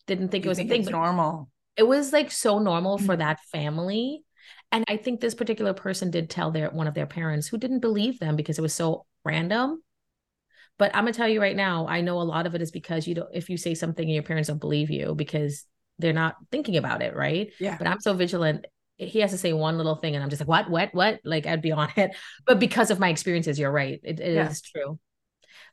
didn't 0.07 0.29
think 0.29 0.45
you 0.45 0.49
it 0.49 0.51
was 0.51 0.57
think 0.57 0.69
a 0.69 0.73
thing. 0.73 0.81
It's 0.81 0.89
normal. 0.89 1.49
It 1.75 1.83
was 1.87 2.13
like 2.13 2.31
so 2.31 2.59
normal 2.59 2.97
for 2.97 3.13
mm-hmm. 3.13 3.19
that 3.19 3.39
family. 3.51 4.23
And 4.71 4.85
I 4.87 4.97
think 4.97 5.19
this 5.19 5.35
particular 5.35 5.73
person 5.73 6.11
did 6.11 6.29
tell 6.29 6.51
their 6.51 6.69
one 6.69 6.87
of 6.87 6.93
their 6.93 7.05
parents 7.05 7.47
who 7.47 7.57
didn't 7.57 7.79
believe 7.79 8.19
them 8.19 8.35
because 8.35 8.57
it 8.57 8.61
was 8.61 8.73
so 8.73 9.05
random. 9.25 9.81
But 10.77 10.95
I'm 10.95 11.03
gonna 11.03 11.13
tell 11.13 11.27
you 11.27 11.41
right 11.41 11.55
now, 11.55 11.87
I 11.87 12.01
know 12.01 12.21
a 12.21 12.23
lot 12.23 12.45
of 12.45 12.55
it 12.55 12.61
is 12.61 12.71
because 12.71 13.07
you 13.07 13.15
don't 13.15 13.29
if 13.33 13.49
you 13.49 13.57
say 13.57 13.75
something 13.75 14.05
and 14.05 14.13
your 14.13 14.23
parents 14.23 14.47
don't 14.47 14.59
believe 14.59 14.89
you 14.89 15.13
because 15.15 15.65
they're 15.99 16.13
not 16.13 16.37
thinking 16.51 16.77
about 16.77 17.01
it, 17.01 17.15
right? 17.15 17.51
Yeah. 17.59 17.77
But 17.77 17.87
I'm 17.87 17.99
so 17.99 18.13
vigilant. 18.13 18.65
He 18.97 19.19
has 19.19 19.31
to 19.31 19.37
say 19.37 19.53
one 19.53 19.77
little 19.77 19.95
thing, 19.95 20.15
and 20.15 20.23
I'm 20.23 20.29
just 20.29 20.41
like, 20.41 20.47
what, 20.47 20.69
what, 20.69 20.93
what? 20.93 21.19
Like 21.23 21.45
I'd 21.45 21.61
be 21.61 21.71
on 21.71 21.89
it. 21.95 22.15
But 22.45 22.59
because 22.59 22.89
of 22.89 22.99
my 22.99 23.09
experiences, 23.09 23.59
you're 23.59 23.71
right. 23.71 23.99
It, 24.03 24.19
it 24.19 24.33
yeah. 24.33 24.49
is 24.49 24.61
true. 24.61 24.99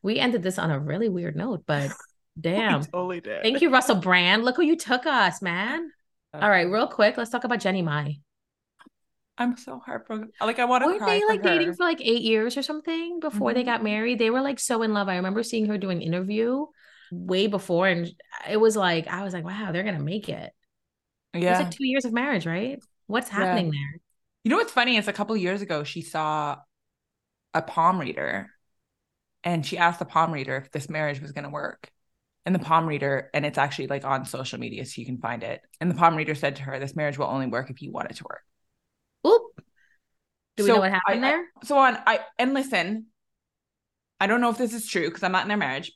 We 0.03 0.19
ended 0.19 0.43
this 0.43 0.59
on 0.59 0.71
a 0.71 0.79
really 0.79 1.09
weird 1.09 1.37
note, 1.37 1.63
but 1.67 1.91
Damn. 2.41 2.83
totally 2.85 3.21
did. 3.21 3.43
Thank 3.43 3.63
you, 3.63 3.71
Russell 3.71 3.97
Brand. 3.97 4.45
Look 4.45 4.57
who 4.57 4.63
you 4.63 4.77
took 4.77 5.07
us, 5.07 5.41
man. 5.41 5.91
Uh, 6.35 6.39
All 6.43 6.51
right, 6.51 6.71
real 6.71 6.87
quick, 6.87 7.17
let's 7.17 7.31
talk 7.31 7.45
about 7.45 7.61
Jeannie 7.61 7.83
Mai. 7.83 8.19
I'm 9.39 9.57
so 9.57 9.79
heartbroken. 9.79 10.31
Like 10.41 10.59
I 10.59 10.65
want 10.65 10.83
to. 10.83 10.89
Were 10.89 11.07
they 11.07 11.23
like 11.27 11.43
dating 11.43 11.75
for 11.75 11.85
like 11.85 12.01
eight 12.01 12.23
years 12.23 12.57
or 12.57 12.63
something 12.63 13.21
before 13.21 13.51
mm-hmm. 13.51 13.59
they 13.59 13.65
got 13.65 13.83
married? 13.83 14.19
They 14.19 14.31
were 14.31 14.41
like 14.41 14.59
so 14.59 14.83
in 14.83 14.95
love. 14.95 15.09
I 15.09 15.17
remember 15.17 15.43
seeing 15.43 15.67
her 15.67 15.77
do 15.77 15.91
an 15.91 16.01
interview 16.01 16.67
way 17.11 17.47
before, 17.47 17.89
and 17.89 18.11
it 18.49 18.57
was 18.57 18.77
like 18.77 19.07
I 19.09 19.23
was 19.23 19.33
like, 19.33 19.45
wow, 19.45 19.71
they're 19.73 19.85
gonna 19.85 20.01
make 20.01 20.29
it. 20.29 20.53
Yeah, 21.35 21.61
it 21.61 21.65
like 21.65 21.71
two 21.71 21.87
years 21.87 22.05
of 22.05 22.13
marriage, 22.13 22.47
right? 22.47 22.79
What's 23.07 23.29
happening 23.29 23.67
yeah. 23.67 23.73
there? 23.73 24.01
You 24.45 24.51
know 24.51 24.57
what's 24.57 24.73
funny 24.73 24.97
is 24.97 25.09
a 25.09 25.13
couple 25.13 25.37
years 25.37 25.63
ago 25.63 25.85
she 25.85 26.03
saw 26.03 26.57
a 27.55 27.63
palm 27.63 27.99
reader, 27.99 28.51
and 29.45 29.65
she 29.65 29.79
asked 29.79 29.99
the 29.99 30.05
palm 30.05 30.33
reader 30.33 30.57
if 30.57 30.71
this 30.71 30.89
marriage 30.89 31.21
was 31.21 31.33
gonna 31.33 31.51
work, 31.51 31.91
and 32.45 32.55
the 32.55 32.61
palm 32.61 32.87
reader, 32.87 33.31
and 33.35 33.45
it's 33.45 33.59
actually 33.59 33.89
like 33.89 34.05
on 34.05 34.25
social 34.25 34.59
media, 34.59 34.85
so 34.85 35.01
you 35.01 35.07
can 35.07 35.19
find 35.19 35.43
it. 35.43 35.61
And 35.81 35.91
the 35.91 35.95
palm 35.95 36.17
reader 36.17 36.35
said 36.35 36.57
to 36.57 36.63
her, 36.63 36.79
"This 36.79 36.97
marriage 36.97 37.19
will 37.19 37.27
only 37.27 37.47
work 37.47 37.71
if 37.71 37.83
you 37.83 37.93
want 37.93 38.11
it 38.11 38.17
to 38.17 38.25
work." 38.25 38.43
Oop. 39.27 39.43
Do 40.57 40.63
we 40.63 40.69
so 40.69 40.75
know 40.75 40.81
what 40.81 40.93
happened 40.93 41.25
I, 41.25 41.31
there? 41.31 41.45
so 41.65 41.77
on, 41.77 41.99
I 42.07 42.21
and 42.39 42.55
listen, 42.55 43.07
I 44.21 44.27
don't 44.27 44.41
know 44.41 44.51
if 44.51 44.59
this 44.59 44.73
is 44.73 44.87
true 44.87 45.07
because 45.09 45.23
I'm 45.23 45.33
not 45.33 45.43
in 45.43 45.49
their 45.49 45.57
marriage, 45.57 45.93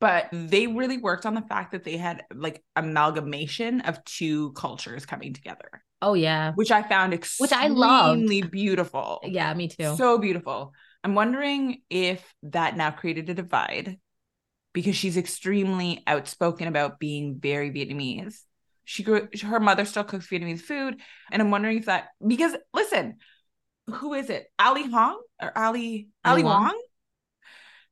but 0.00 0.28
they 0.32 0.66
really 0.66 0.98
worked 0.98 1.26
on 1.26 1.34
the 1.34 1.42
fact 1.42 1.72
that 1.72 1.84
they 1.84 1.96
had 1.96 2.24
like 2.34 2.62
amalgamation 2.76 3.80
of 3.82 4.02
two 4.04 4.52
cultures 4.52 5.06
coming 5.06 5.32
together. 5.32 5.82
Oh 6.00 6.14
yeah, 6.14 6.52
which 6.54 6.70
I 6.70 6.82
found 6.82 7.14
extremely 7.14 7.48
which 7.48 7.58
I 7.58 7.66
loved. 7.68 8.50
beautiful. 8.50 9.20
Yeah, 9.24 9.52
me 9.54 9.68
too. 9.68 9.96
So 9.96 10.18
beautiful. 10.18 10.72
I'm 11.02 11.14
wondering 11.14 11.82
if 11.90 12.22
that 12.44 12.76
now 12.76 12.90
created 12.90 13.28
a 13.30 13.34
divide 13.34 13.98
because 14.72 14.96
she's 14.96 15.16
extremely 15.16 16.02
outspoken 16.06 16.68
about 16.68 16.98
being 16.98 17.38
very 17.40 17.70
Vietnamese. 17.70 18.38
She 18.84 19.02
grew 19.02 19.28
her 19.42 19.60
mother 19.60 19.84
still 19.84 20.04
cooks 20.04 20.28
Vietnamese 20.28 20.60
food. 20.60 21.00
And 21.30 21.42
I'm 21.42 21.50
wondering 21.50 21.78
if 21.78 21.86
that 21.86 22.08
because 22.24 22.54
listen, 22.72 23.16
who 23.86 24.14
is 24.14 24.30
it? 24.30 24.46
Ali 24.58 24.88
Hong 24.90 25.20
or 25.42 25.56
Ali 25.56 26.08
Ali, 26.24 26.42
Ali 26.42 26.42
Wong? 26.44 26.62
Wong? 26.62 26.82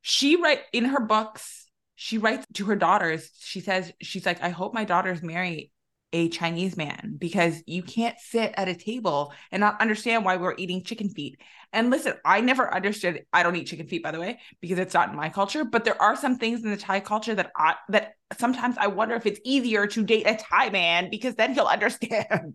She 0.02 0.36
write 0.40 0.60
in 0.72 0.84
her 0.84 1.00
books, 1.00 1.65
she 1.96 2.18
writes 2.18 2.46
to 2.54 2.66
her 2.66 2.76
daughters, 2.76 3.30
she 3.38 3.60
says, 3.60 3.92
she's 4.00 4.26
like, 4.26 4.42
I 4.42 4.50
hope 4.50 4.74
my 4.74 4.84
daughters 4.84 5.22
marry 5.22 5.72
a 6.12 6.28
Chinese 6.28 6.76
man 6.76 7.16
because 7.18 7.62
you 7.66 7.82
can't 7.82 8.18
sit 8.18 8.54
at 8.56 8.68
a 8.68 8.74
table 8.74 9.32
and 9.50 9.60
not 9.60 9.80
understand 9.80 10.24
why 10.24 10.36
we're 10.36 10.54
eating 10.56 10.84
chicken 10.84 11.10
feet. 11.10 11.40
And 11.72 11.90
listen, 11.90 12.14
I 12.24 12.40
never 12.40 12.72
understood 12.72 13.24
I 13.32 13.42
don't 13.42 13.56
eat 13.56 13.66
chicken 13.66 13.88
feet 13.88 14.02
by 14.02 14.12
the 14.12 14.20
way 14.20 14.38
because 14.60 14.78
it's 14.78 14.94
not 14.94 15.10
in 15.10 15.16
my 15.16 15.28
culture, 15.28 15.64
but 15.64 15.84
there 15.84 16.00
are 16.00 16.16
some 16.16 16.38
things 16.38 16.62
in 16.62 16.70
the 16.70 16.76
Thai 16.76 17.00
culture 17.00 17.34
that 17.34 17.50
I 17.56 17.74
that 17.88 18.12
sometimes 18.38 18.76
I 18.78 18.86
wonder 18.86 19.14
if 19.14 19.26
it's 19.26 19.40
easier 19.44 19.86
to 19.88 20.04
date 20.04 20.26
a 20.26 20.36
Thai 20.36 20.70
man 20.70 21.10
because 21.10 21.34
then 21.34 21.54
he'll 21.54 21.64
understand. 21.66 22.54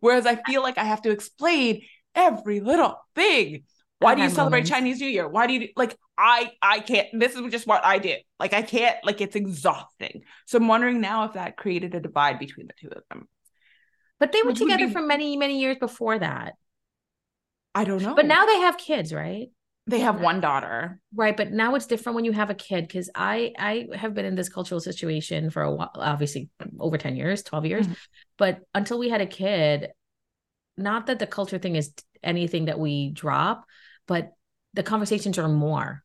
Whereas 0.00 0.26
I 0.26 0.36
feel 0.36 0.62
like 0.62 0.78
I 0.78 0.84
have 0.84 1.02
to 1.02 1.10
explain 1.10 1.82
every 2.14 2.60
little 2.60 3.00
thing. 3.14 3.64
Why 4.00 4.14
do 4.14 4.22
you 4.22 4.30
celebrate 4.30 4.60
moments. 4.60 4.70
Chinese 4.70 5.00
New 5.00 5.08
Year? 5.08 5.28
Why 5.28 5.46
do 5.46 5.54
you 5.54 5.68
like 5.76 5.96
I 6.16 6.52
I 6.62 6.80
can't 6.80 7.08
this 7.12 7.34
is 7.34 7.50
just 7.50 7.66
what 7.66 7.84
I 7.84 7.98
did. 7.98 8.20
Like 8.38 8.52
I 8.52 8.62
can't 8.62 8.96
like 9.04 9.20
it's 9.20 9.36
exhausting. 9.36 10.22
So 10.46 10.58
I'm 10.58 10.68
wondering 10.68 11.00
now 11.00 11.24
if 11.24 11.32
that 11.32 11.56
created 11.56 11.94
a 11.94 12.00
divide 12.00 12.38
between 12.38 12.68
the 12.68 12.74
two 12.80 12.88
of 12.88 13.02
them. 13.10 13.28
But 14.20 14.32
they 14.32 14.42
were 14.42 14.48
Which 14.48 14.58
together 14.58 14.86
be... 14.86 14.92
for 14.92 15.02
many 15.02 15.36
many 15.36 15.60
years 15.60 15.78
before 15.80 16.18
that. 16.18 16.54
I 17.74 17.84
don't 17.84 18.02
know. 18.02 18.14
But 18.14 18.26
now 18.26 18.46
they 18.46 18.60
have 18.60 18.78
kids, 18.78 19.12
right? 19.12 19.48
They 19.86 20.00
have 20.00 20.20
one 20.20 20.40
daughter. 20.40 21.00
Right, 21.14 21.36
but 21.36 21.50
now 21.50 21.74
it's 21.74 21.86
different 21.86 22.14
when 22.14 22.26
you 22.26 22.32
have 22.32 22.50
a 22.50 22.54
kid 22.54 22.92
cuz 22.92 23.10
I 23.14 23.52
I 23.58 23.88
have 23.96 24.14
been 24.14 24.26
in 24.26 24.36
this 24.36 24.48
cultural 24.48 24.80
situation 24.80 25.50
for 25.50 25.62
a 25.62 25.74
while 25.74 25.90
obviously 25.94 26.50
over 26.78 26.98
10 26.98 27.16
years, 27.16 27.42
12 27.42 27.66
years. 27.66 27.86
Mm-hmm. 27.86 27.94
But 28.36 28.60
until 28.74 28.98
we 28.98 29.08
had 29.08 29.22
a 29.22 29.26
kid, 29.26 29.88
not 30.76 31.06
that 31.06 31.18
the 31.18 31.26
culture 31.26 31.58
thing 31.58 31.74
is 31.74 31.92
anything 32.22 32.66
that 32.66 32.78
we 32.78 33.10
drop, 33.10 33.64
but 34.08 34.32
the 34.74 34.82
conversations 34.82 35.38
are 35.38 35.48
more 35.48 36.02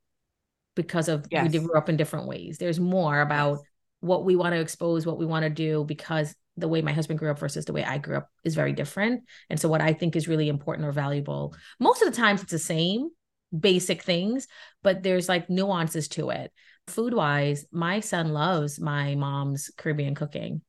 because 0.76 1.08
of 1.08 1.26
yes. 1.32 1.52
we 1.52 1.60
grew 1.60 1.76
up 1.76 1.89
in 1.89 1.98
different 1.98 2.28
ways. 2.28 2.58
There's 2.60 2.80
more 2.80 3.22
about 3.22 3.54
yes. 3.54 3.62
what 4.02 4.26
we 4.26 4.36
want 4.36 4.54
to 4.54 4.62
expose, 4.62 5.06
what 5.06 5.18
we 5.18 5.26
want 5.26 5.44
to 5.44 5.50
do, 5.50 5.84
because 5.86 6.36
the 6.58 6.68
way 6.68 6.84
my 6.84 6.94
husband 6.94 7.18
grew 7.18 7.32
up 7.32 7.39
versus 7.39 7.66
the 7.66 7.74
way 7.74 7.84
I 7.84 7.98
grew 7.98 8.18
up 8.18 8.30
is 8.44 8.54
very 8.54 8.74
different. 8.74 9.24
And 9.50 9.60
so, 9.60 9.70
what 9.70 9.82
I 9.82 9.94
think 9.94 10.16
is 10.16 10.28
really 10.28 10.50
important 10.50 10.88
or 10.88 10.92
valuable, 10.92 11.56
most 11.80 12.04
of 12.04 12.12
the 12.12 12.16
times 12.18 12.44
it's 12.44 12.52
the 12.52 12.60
same 12.60 13.10
basic 13.58 14.04
things, 14.04 14.48
but 14.82 15.04
there's 15.04 15.30
like 15.30 15.50
nuances 15.50 16.08
to 16.10 16.30
it. 16.30 16.52
Food 16.88 17.13
wise, 17.13 17.66
my 17.72 18.02
son 18.02 18.34
loves 18.34 18.80
my 18.80 19.16
mom's 19.16 19.72
Caribbean 19.78 20.16
cooking. 20.16 20.62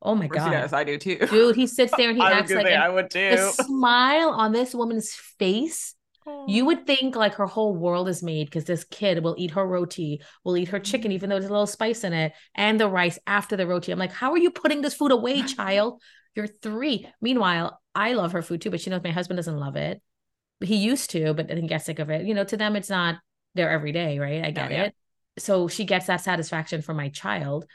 Oh 0.00 0.16
my 0.16 0.26
god, 0.26 0.50
yes, 0.50 0.72
I 0.72 0.82
do 0.82 0.98
too, 0.98 1.18
dude. 1.30 1.54
He 1.54 1.68
sits 1.68 1.92
there 1.96 2.10
and 2.10 2.18
he 2.18 2.24
acts 2.24 2.50
like 2.50 2.66
I 2.66 2.88
would 2.88 3.10
too. 3.10 3.30
The 3.30 3.50
smile 3.52 4.30
on 4.30 4.52
this 4.52 4.74
woman's 4.74 5.12
face 5.38 5.94
you 6.46 6.64
would 6.64 6.86
think 6.86 7.16
like 7.16 7.34
her 7.34 7.46
whole 7.46 7.74
world 7.74 8.08
is 8.08 8.22
made 8.22 8.46
because 8.46 8.64
this 8.64 8.84
kid 8.84 9.22
will 9.22 9.34
eat 9.38 9.52
her 9.52 9.66
roti, 9.66 10.20
will 10.44 10.56
eat 10.56 10.68
her 10.68 10.78
chicken, 10.78 11.08
mm-hmm. 11.08 11.12
even 11.12 11.30
though 11.30 11.36
there's 11.38 11.50
a 11.50 11.52
little 11.52 11.66
spice 11.66 12.04
in 12.04 12.12
it, 12.12 12.32
and 12.54 12.80
the 12.80 12.88
rice 12.88 13.18
after 13.26 13.56
the 13.56 13.66
roti. 13.66 13.92
I'm 13.92 13.98
like, 13.98 14.12
how 14.12 14.32
are 14.32 14.38
you 14.38 14.50
putting 14.50 14.82
this 14.82 14.94
food 14.94 15.12
away, 15.12 15.42
child? 15.46 16.00
You're 16.34 16.46
three. 16.46 17.08
Meanwhile, 17.20 17.80
I 17.94 18.14
love 18.14 18.32
her 18.32 18.42
food 18.42 18.60
too, 18.60 18.70
but 18.70 18.80
she 18.80 18.90
knows 18.90 19.02
my 19.02 19.10
husband 19.10 19.36
doesn't 19.36 19.58
love 19.58 19.76
it. 19.76 20.00
He 20.60 20.76
used 20.76 21.10
to, 21.10 21.34
but 21.34 21.48
then 21.48 21.58
he 21.58 21.66
gets 21.66 21.86
sick 21.86 21.98
of 21.98 22.10
it. 22.10 22.24
You 22.24 22.34
know, 22.34 22.44
to 22.44 22.56
them, 22.56 22.76
it's 22.76 22.90
not 22.90 23.16
their 23.54 23.70
everyday, 23.70 24.18
right? 24.18 24.44
I 24.44 24.50
get 24.50 24.70
yeah. 24.70 24.84
it. 24.84 24.94
So 25.38 25.68
she 25.68 25.84
gets 25.84 26.06
that 26.06 26.20
satisfaction 26.20 26.82
from 26.82 26.96
my 26.96 27.08
child. 27.08 27.66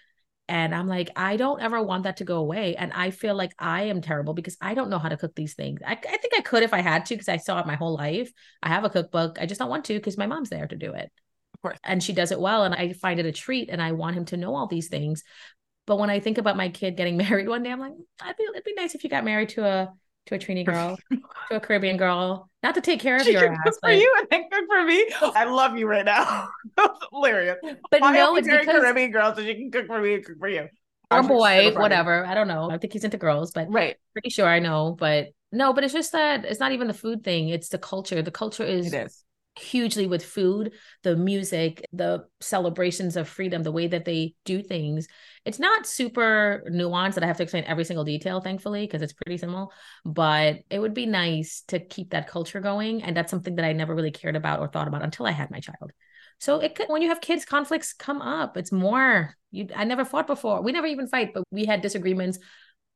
And 0.49 0.73
I'm 0.73 0.87
like, 0.87 1.09
I 1.15 1.35
don't 1.35 1.61
ever 1.61 1.81
want 1.81 2.03
that 2.03 2.17
to 2.17 2.23
go 2.23 2.37
away. 2.37 2.75
And 2.75 2.93
I 2.93 3.11
feel 3.11 3.35
like 3.35 3.51
I 3.59 3.83
am 3.83 4.01
terrible 4.01 4.33
because 4.33 4.57
I 4.61 4.73
don't 4.73 4.89
know 4.89 4.99
how 4.99 5.09
to 5.09 5.17
cook 5.17 5.35
these 5.35 5.55
things. 5.55 5.81
I, 5.85 5.93
I 5.93 6.17
think 6.17 6.33
I 6.37 6.41
could 6.41 6.63
if 6.63 6.73
I 6.73 6.79
had 6.79 7.05
to 7.07 7.15
because 7.15 7.27
I 7.27 7.37
saw 7.37 7.59
it 7.59 7.67
my 7.67 7.75
whole 7.75 7.95
life. 7.95 8.31
I 8.63 8.69
have 8.69 8.85
a 8.85 8.89
cookbook. 8.89 9.37
I 9.41 9.45
just 9.45 9.59
don't 9.59 9.69
want 9.69 9.85
to 9.85 9.93
because 9.93 10.17
my 10.17 10.27
mom's 10.27 10.49
there 10.49 10.67
to 10.67 10.75
do 10.75 10.93
it. 10.93 11.11
Of 11.53 11.61
course. 11.61 11.79
And 11.83 12.01
she 12.01 12.13
does 12.13 12.31
it 12.31 12.39
well. 12.39 12.63
And 12.63 12.73
I 12.73 12.93
find 12.93 13.19
it 13.19 13.25
a 13.25 13.31
treat 13.31 13.69
and 13.69 13.81
I 13.81 13.91
want 13.91 14.15
him 14.15 14.25
to 14.25 14.37
know 14.37 14.55
all 14.55 14.67
these 14.67 14.87
things. 14.87 15.23
But 15.85 15.97
when 15.97 16.09
I 16.09 16.19
think 16.19 16.37
about 16.37 16.57
my 16.57 16.69
kid 16.69 16.95
getting 16.95 17.17
married 17.17 17.49
one 17.49 17.63
day, 17.63 17.71
I'm 17.71 17.79
like, 17.79 17.93
I'd 18.21 18.37
be, 18.37 18.43
it'd 18.43 18.63
be 18.63 18.73
nice 18.73 18.95
if 18.95 19.03
you 19.03 19.09
got 19.09 19.25
married 19.25 19.49
to 19.49 19.65
a 19.65 19.93
to 20.27 20.35
a 20.35 20.39
Trini 20.39 20.65
girl, 20.65 20.97
to 21.49 21.55
a 21.55 21.59
Caribbean 21.59 21.97
girl, 21.97 22.49
not 22.63 22.75
to 22.75 22.81
take 22.81 22.99
care 22.99 23.15
of 23.17 23.23
she 23.23 23.31
your 23.31 23.51
ass. 23.51 23.59
Cook 23.63 23.75
for 23.81 23.91
you 23.91 24.13
and 24.19 24.27
then 24.29 24.43
cook 24.51 24.65
for 24.67 24.83
me. 24.83 25.09
I 25.21 25.45
love 25.45 25.77
you 25.77 25.87
right 25.87 26.05
now. 26.05 26.49
Hilarious. 27.11 27.57
But 27.91 28.03
I 28.03 28.11
no, 28.11 28.35
it's 28.35 28.47
because 28.47 28.65
Caribbean 28.65 29.11
girl 29.11 29.35
so 29.35 29.43
she 29.43 29.55
can 29.55 29.71
cook 29.71 29.87
for 29.87 30.01
me 30.01 30.15
and 30.15 30.25
cook 30.25 30.37
for 30.39 30.49
you. 30.49 30.67
Or 31.09 31.23
boy, 31.23 31.73
whatever. 31.73 32.25
I 32.25 32.33
don't 32.33 32.49
know. 32.49 32.69
I 32.69 32.77
think 32.77 32.93
he's 32.93 33.05
into 33.05 33.17
girls, 33.17 33.51
but 33.51 33.71
right. 33.71 33.95
Pretty 34.13 34.29
sure 34.29 34.45
I 34.45 34.59
know. 34.59 34.95
But 34.99 35.29
no, 35.51 35.71
but 35.71 35.85
it's 35.85 35.93
just 35.93 36.11
that 36.11 36.43
it's 36.43 36.59
not 36.59 36.73
even 36.73 36.87
the 36.87 36.93
food 36.93 37.23
thing. 37.23 37.49
It's 37.49 37.69
the 37.69 37.77
culture. 37.77 38.21
The 38.21 38.31
culture 38.31 38.65
is, 38.65 38.93
it 38.93 39.05
is 39.07 39.23
hugely 39.57 40.07
with 40.07 40.23
food, 40.23 40.73
the 41.03 41.15
music, 41.15 41.85
the 41.91 42.25
celebrations 42.39 43.15
of 43.15 43.27
freedom, 43.27 43.63
the 43.63 43.71
way 43.71 43.87
that 43.87 44.05
they 44.05 44.35
do 44.45 44.61
things. 44.61 45.07
It's 45.45 45.59
not 45.59 45.87
super 45.87 46.63
nuanced 46.69 47.15
that 47.15 47.23
I 47.23 47.27
have 47.27 47.37
to 47.37 47.43
explain 47.43 47.63
every 47.65 47.83
single 47.83 48.03
detail, 48.03 48.41
thankfully, 48.41 48.85
because 48.85 49.01
it's 49.01 49.13
pretty 49.13 49.37
simple. 49.37 49.71
But 50.05 50.59
it 50.69 50.79
would 50.79 50.93
be 50.93 51.05
nice 51.05 51.63
to 51.67 51.79
keep 51.79 52.11
that 52.11 52.27
culture 52.27 52.59
going. 52.59 53.03
And 53.03 53.15
that's 53.15 53.31
something 53.31 53.55
that 53.55 53.65
I 53.65 53.73
never 53.73 53.95
really 53.95 54.11
cared 54.11 54.35
about 54.35 54.59
or 54.59 54.67
thought 54.67 54.87
about 54.87 55.03
until 55.03 55.25
I 55.25 55.31
had 55.31 55.51
my 55.51 55.59
child. 55.59 55.91
So 56.39 56.59
it 56.59 56.75
could 56.75 56.89
when 56.89 57.01
you 57.01 57.09
have 57.09 57.21
kids, 57.21 57.45
conflicts 57.45 57.93
come 57.93 58.21
up. 58.21 58.57
It's 58.57 58.71
more 58.71 59.35
you 59.51 59.67
I 59.75 59.85
never 59.85 60.05
fought 60.05 60.27
before. 60.27 60.61
We 60.61 60.71
never 60.71 60.87
even 60.87 61.07
fight, 61.07 61.33
but 61.33 61.43
we 61.51 61.65
had 61.65 61.81
disagreements 61.81 62.39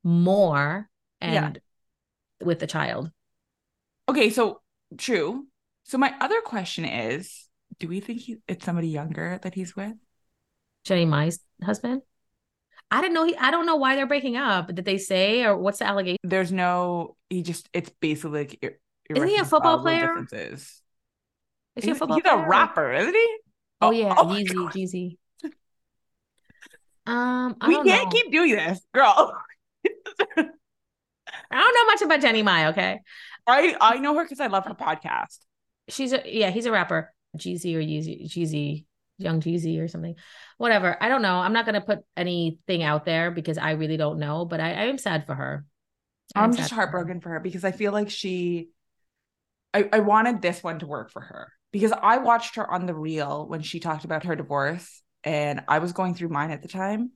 more 0.03 0.89
and 1.19 1.59
yeah. 1.59 2.45
with 2.45 2.59
the 2.59 2.67
child. 2.67 3.11
Okay, 4.09 4.29
so 4.29 4.61
true. 4.97 5.47
So 5.91 5.97
my 5.97 6.13
other 6.21 6.39
question 6.39 6.85
is, 6.85 7.49
do 7.77 7.89
we 7.89 7.99
think 7.99 8.21
he, 8.21 8.37
it's 8.47 8.63
somebody 8.63 8.87
younger 8.87 9.37
that 9.43 9.53
he's 9.53 9.75
with? 9.75 9.91
Jeannie 10.85 11.03
Mai's 11.03 11.41
husband? 11.61 12.01
I 12.89 13.01
didn't 13.01 13.13
know 13.13 13.25
he 13.25 13.35
I 13.35 13.51
don't 13.51 13.65
know 13.65 13.75
why 13.75 13.97
they're 13.97 14.07
breaking 14.07 14.37
up. 14.37 14.73
Did 14.73 14.85
they 14.85 14.97
say 14.97 15.43
or 15.43 15.57
what's 15.57 15.79
the 15.79 15.85
allegation? 15.85 16.19
There's 16.23 16.53
no 16.53 17.17
he 17.29 17.43
just 17.43 17.67
it's 17.73 17.89
basically 17.99 18.39
like 18.39 18.59
ir- 18.61 18.79
Isn't 19.09 19.27
he 19.27 19.35
a 19.35 19.43
football 19.43 19.81
player? 19.81 20.07
Differences. 20.07 20.81
Is 21.75 21.83
he 21.83 21.91
a 21.91 21.95
football 21.95 22.15
he's 22.15 22.23
player? 22.23 22.41
a 22.41 22.47
rapper, 22.47 22.93
isn't 22.93 23.13
he? 23.13 23.37
Oh, 23.81 23.87
oh 23.87 23.91
yeah, 23.91 24.15
oh 24.17 24.25
Yeezy, 24.27 24.71
Jeezy. 24.71 25.17
Um, 27.05 27.57
I 27.59 27.67
we 27.67 27.75
can't 27.83 28.05
know. 28.05 28.09
keep 28.11 28.31
doing 28.31 28.55
this, 28.55 28.79
girl. 28.93 29.33
I 30.37 30.43
don't 31.49 31.75
know 31.75 31.85
much 31.87 32.01
about 32.01 32.21
Jeannie 32.21 32.43
Mai. 32.43 32.67
Okay, 32.67 32.99
I 33.45 33.75
I 33.81 33.97
know 33.97 34.15
her 34.15 34.23
because 34.23 34.39
I 34.39 34.47
love 34.47 34.65
her 34.65 34.75
podcast. 34.75 35.39
She's 35.89 36.13
a 36.13 36.21
yeah, 36.25 36.49
he's 36.51 36.65
a 36.65 36.71
rapper, 36.71 37.13
Jeezy 37.37 37.75
or 37.75 37.79
Yeezy, 37.79 38.25
Jeezy, 38.25 38.85
Young 39.17 39.41
Jeezy 39.41 39.81
or 39.81 39.87
something. 39.87 40.15
Whatever. 40.57 40.97
I 41.01 41.09
don't 41.09 41.21
know. 41.21 41.35
I'm 41.35 41.53
not 41.53 41.65
gonna 41.65 41.81
put 41.81 41.99
anything 42.15 42.83
out 42.83 43.05
there 43.05 43.31
because 43.31 43.57
I 43.57 43.71
really 43.71 43.97
don't 43.97 44.19
know. 44.19 44.45
But 44.45 44.59
I, 44.59 44.69
I 44.69 44.83
am 44.85 44.97
sad 44.97 45.25
for 45.25 45.35
her. 45.35 45.65
I'm, 46.35 46.45
I'm 46.45 46.55
just 46.55 46.71
heartbroken 46.71 47.19
for 47.19 47.29
her. 47.29 47.35
for 47.35 47.39
her 47.39 47.39
because 47.39 47.63
I 47.63 47.71
feel 47.71 47.91
like 47.91 48.09
she. 48.09 48.69
I, 49.73 49.87
I 49.91 49.99
wanted 49.99 50.41
this 50.41 50.61
one 50.61 50.79
to 50.79 50.87
work 50.87 51.11
for 51.11 51.21
her 51.21 51.51
because 51.71 51.93
I 51.93 52.17
watched 52.17 52.55
her 52.55 52.69
on 52.69 52.85
the 52.85 52.93
real 52.93 53.47
when 53.47 53.61
she 53.61 53.79
talked 53.79 54.03
about 54.03 54.25
her 54.25 54.35
divorce 54.35 55.01
and 55.23 55.61
I 55.67 55.79
was 55.79 55.93
going 55.93 56.13
through 56.15 56.29
mine 56.29 56.51
at 56.51 56.61
the 56.61 56.67
time. 56.67 57.11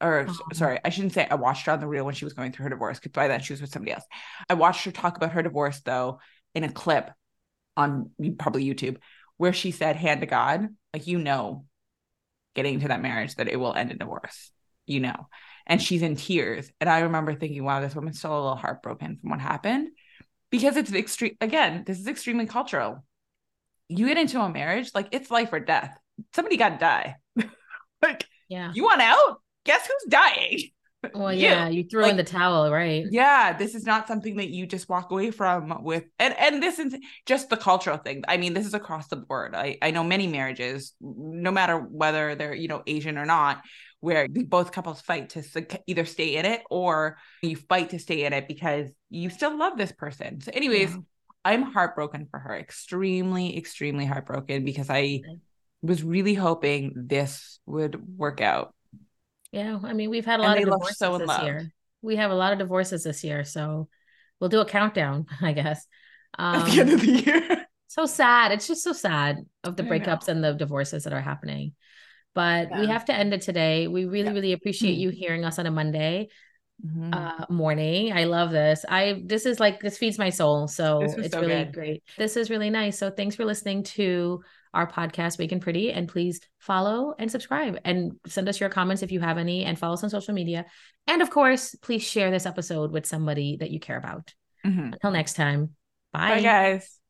Or 0.00 0.26
oh. 0.28 0.34
sorry, 0.52 0.78
I 0.84 0.88
shouldn't 0.88 1.12
say 1.12 1.28
I 1.30 1.36
watched 1.36 1.66
her 1.66 1.72
on 1.72 1.80
the 1.80 1.86
real 1.86 2.04
when 2.04 2.14
she 2.14 2.24
was 2.24 2.34
going 2.34 2.52
through 2.52 2.64
her 2.64 2.70
divorce 2.70 2.98
because 2.98 3.12
by 3.12 3.28
then 3.28 3.40
she 3.40 3.52
was 3.52 3.60
with 3.60 3.70
somebody 3.70 3.92
else. 3.92 4.04
I 4.48 4.54
watched 4.54 4.84
her 4.84 4.90
talk 4.90 5.16
about 5.16 5.32
her 5.32 5.42
divorce 5.42 5.80
though 5.80 6.18
in 6.54 6.64
a 6.64 6.72
clip 6.72 7.10
on 7.76 8.10
probably 8.38 8.64
YouTube 8.64 8.98
where 9.36 9.52
she 9.52 9.70
said, 9.70 9.96
hand 9.96 10.20
to 10.20 10.26
God, 10.26 10.68
like, 10.92 11.06
you 11.06 11.18
know, 11.18 11.64
getting 12.54 12.74
into 12.74 12.88
that 12.88 13.02
marriage 13.02 13.34
that 13.36 13.48
it 13.48 13.56
will 13.56 13.74
end 13.74 13.90
in 13.90 13.98
divorce, 13.98 14.52
you 14.86 15.00
know. 15.00 15.28
And 15.66 15.80
she's 15.80 16.02
in 16.02 16.16
tears. 16.16 16.70
And 16.80 16.88
I 16.88 17.00
remember 17.00 17.34
thinking, 17.34 17.64
wow, 17.64 17.80
this 17.80 17.94
woman's 17.94 18.18
still 18.18 18.32
a 18.32 18.40
little 18.40 18.56
heartbroken 18.56 19.18
from 19.20 19.30
what 19.30 19.40
happened 19.40 19.88
because 20.50 20.76
it's 20.76 20.92
extreme. 20.92 21.36
Again, 21.40 21.84
this 21.86 21.98
is 21.98 22.06
extremely 22.06 22.46
cultural 22.46 23.02
you 23.98 24.06
get 24.06 24.18
into 24.18 24.40
a 24.40 24.48
marriage, 24.48 24.90
like 24.94 25.08
it's 25.12 25.30
life 25.30 25.52
or 25.52 25.60
death. 25.60 25.96
Somebody 26.34 26.56
got 26.56 26.70
to 26.70 26.78
die. 26.78 27.16
like, 28.02 28.26
yeah, 28.48 28.72
you 28.74 28.84
want 28.84 29.02
out? 29.02 29.40
Guess 29.64 29.86
who's 29.86 30.10
dying? 30.10 30.70
Well, 31.14 31.32
you. 31.32 31.40
yeah, 31.40 31.68
you 31.68 31.84
threw 31.84 32.02
like, 32.02 32.12
in 32.12 32.16
the 32.16 32.24
towel, 32.24 32.70
right? 32.70 33.04
Yeah, 33.10 33.56
this 33.56 33.74
is 33.74 33.84
not 33.84 34.08
something 34.08 34.36
that 34.36 34.50
you 34.50 34.66
just 34.66 34.88
walk 34.88 35.10
away 35.10 35.30
from 35.30 35.82
with, 35.82 36.04
and 36.18 36.34
and 36.38 36.62
this 36.62 36.78
is 36.78 36.94
just 37.26 37.50
the 37.50 37.56
cultural 37.56 37.96
thing. 37.98 38.24
I 38.28 38.36
mean, 38.36 38.54
this 38.54 38.66
is 38.66 38.74
across 38.74 39.08
the 39.08 39.16
board. 39.16 39.54
I 39.54 39.78
I 39.82 39.90
know 39.90 40.04
many 40.04 40.26
marriages, 40.26 40.94
no 41.00 41.50
matter 41.50 41.78
whether 41.78 42.34
they're 42.34 42.54
you 42.54 42.68
know 42.68 42.82
Asian 42.86 43.18
or 43.18 43.26
not, 43.26 43.62
where 44.00 44.26
both 44.28 44.72
couples 44.72 45.00
fight 45.00 45.30
to 45.30 45.66
either 45.86 46.04
stay 46.04 46.36
in 46.36 46.44
it 46.44 46.62
or 46.70 47.18
you 47.42 47.56
fight 47.56 47.90
to 47.90 47.98
stay 47.98 48.24
in 48.24 48.32
it 48.32 48.48
because 48.48 48.90
you 49.10 49.30
still 49.30 49.56
love 49.56 49.76
this 49.76 49.92
person. 49.92 50.40
So, 50.40 50.50
anyways, 50.52 50.90
yeah. 50.90 51.00
I'm 51.44 51.62
heartbroken 51.62 52.26
for 52.30 52.40
her, 52.40 52.56
extremely, 52.56 53.56
extremely 53.56 54.04
heartbroken 54.04 54.64
because 54.64 54.90
I 54.90 55.20
was 55.82 56.02
really 56.02 56.34
hoping 56.34 56.92
this 56.96 57.60
would 57.66 58.18
work 58.18 58.40
out. 58.40 58.74
Yeah, 59.52 59.78
I 59.82 59.92
mean, 59.92 60.10
we've 60.10 60.24
had 60.24 60.40
a 60.40 60.42
lot 60.42 60.56
of 60.58 60.64
divorces 60.64 60.98
so 60.98 61.18
this 61.18 61.28
love. 61.28 61.44
year. 61.44 61.72
We 62.00 62.16
have 62.16 62.30
a 62.30 62.34
lot 62.34 62.52
of 62.52 62.58
divorces 62.58 63.04
this 63.04 63.22
year, 63.22 63.44
so 63.44 63.88
we'll 64.40 64.50
do 64.50 64.60
a 64.60 64.66
countdown, 64.66 65.26
I 65.40 65.52
guess. 65.52 65.86
Um, 66.38 66.62
At 66.62 66.70
the 66.70 66.80
end 66.80 66.90
of 66.90 67.00
the 67.00 67.12
year. 67.12 67.66
so 67.88 68.06
sad. 68.06 68.52
It's 68.52 68.66
just 68.66 68.82
so 68.82 68.92
sad 68.92 69.38
of 69.62 69.76
the 69.76 69.82
breakups 69.82 70.28
and 70.28 70.42
the 70.42 70.54
divorces 70.54 71.04
that 71.04 71.12
are 71.12 71.20
happening. 71.20 71.74
But 72.34 72.70
yeah. 72.70 72.80
we 72.80 72.86
have 72.86 73.04
to 73.04 73.14
end 73.14 73.34
it 73.34 73.42
today. 73.42 73.86
We 73.88 74.06
really, 74.06 74.28
yeah. 74.28 74.32
really 74.32 74.52
appreciate 74.52 74.94
you 74.94 75.10
hearing 75.10 75.44
us 75.44 75.58
on 75.58 75.66
a 75.66 75.70
Monday 75.70 76.28
mm-hmm. 76.84 77.12
uh, 77.12 77.44
morning. 77.50 78.12
I 78.12 78.24
love 78.24 78.50
this. 78.50 78.84
I 78.88 79.22
this 79.24 79.46
is 79.46 79.60
like 79.60 79.80
this 79.80 79.98
feeds 79.98 80.18
my 80.18 80.30
soul. 80.30 80.68
So 80.68 81.02
it's 81.02 81.32
so 81.32 81.40
really 81.40 81.64
good. 81.64 81.74
great. 81.74 82.02
This 82.16 82.36
is 82.36 82.50
really 82.50 82.70
nice. 82.70 82.98
So 82.98 83.10
thanks 83.10 83.36
for 83.36 83.44
listening 83.44 83.82
to 83.84 84.42
our 84.74 84.90
podcast, 84.90 85.38
Woke 85.38 85.60
& 85.60 85.62
Pretty, 85.62 85.92
and 85.92 86.08
please 86.08 86.40
follow 86.58 87.14
and 87.18 87.30
subscribe 87.30 87.78
and 87.84 88.12
send 88.26 88.48
us 88.48 88.60
your 88.60 88.70
comments 88.70 89.02
if 89.02 89.12
you 89.12 89.20
have 89.20 89.38
any, 89.38 89.64
and 89.64 89.78
follow 89.78 89.94
us 89.94 90.04
on 90.04 90.10
social 90.10 90.34
media. 90.34 90.64
And 91.06 91.22
of 91.22 91.30
course, 91.30 91.74
please 91.82 92.02
share 92.02 92.30
this 92.30 92.46
episode 92.46 92.92
with 92.92 93.06
somebody 93.06 93.56
that 93.58 93.70
you 93.70 93.80
care 93.80 93.98
about. 93.98 94.32
Mm-hmm. 94.64 94.92
Until 94.94 95.10
next 95.10 95.34
time, 95.34 95.70
bye, 96.12 96.36
bye 96.36 96.42
guys. 96.42 97.01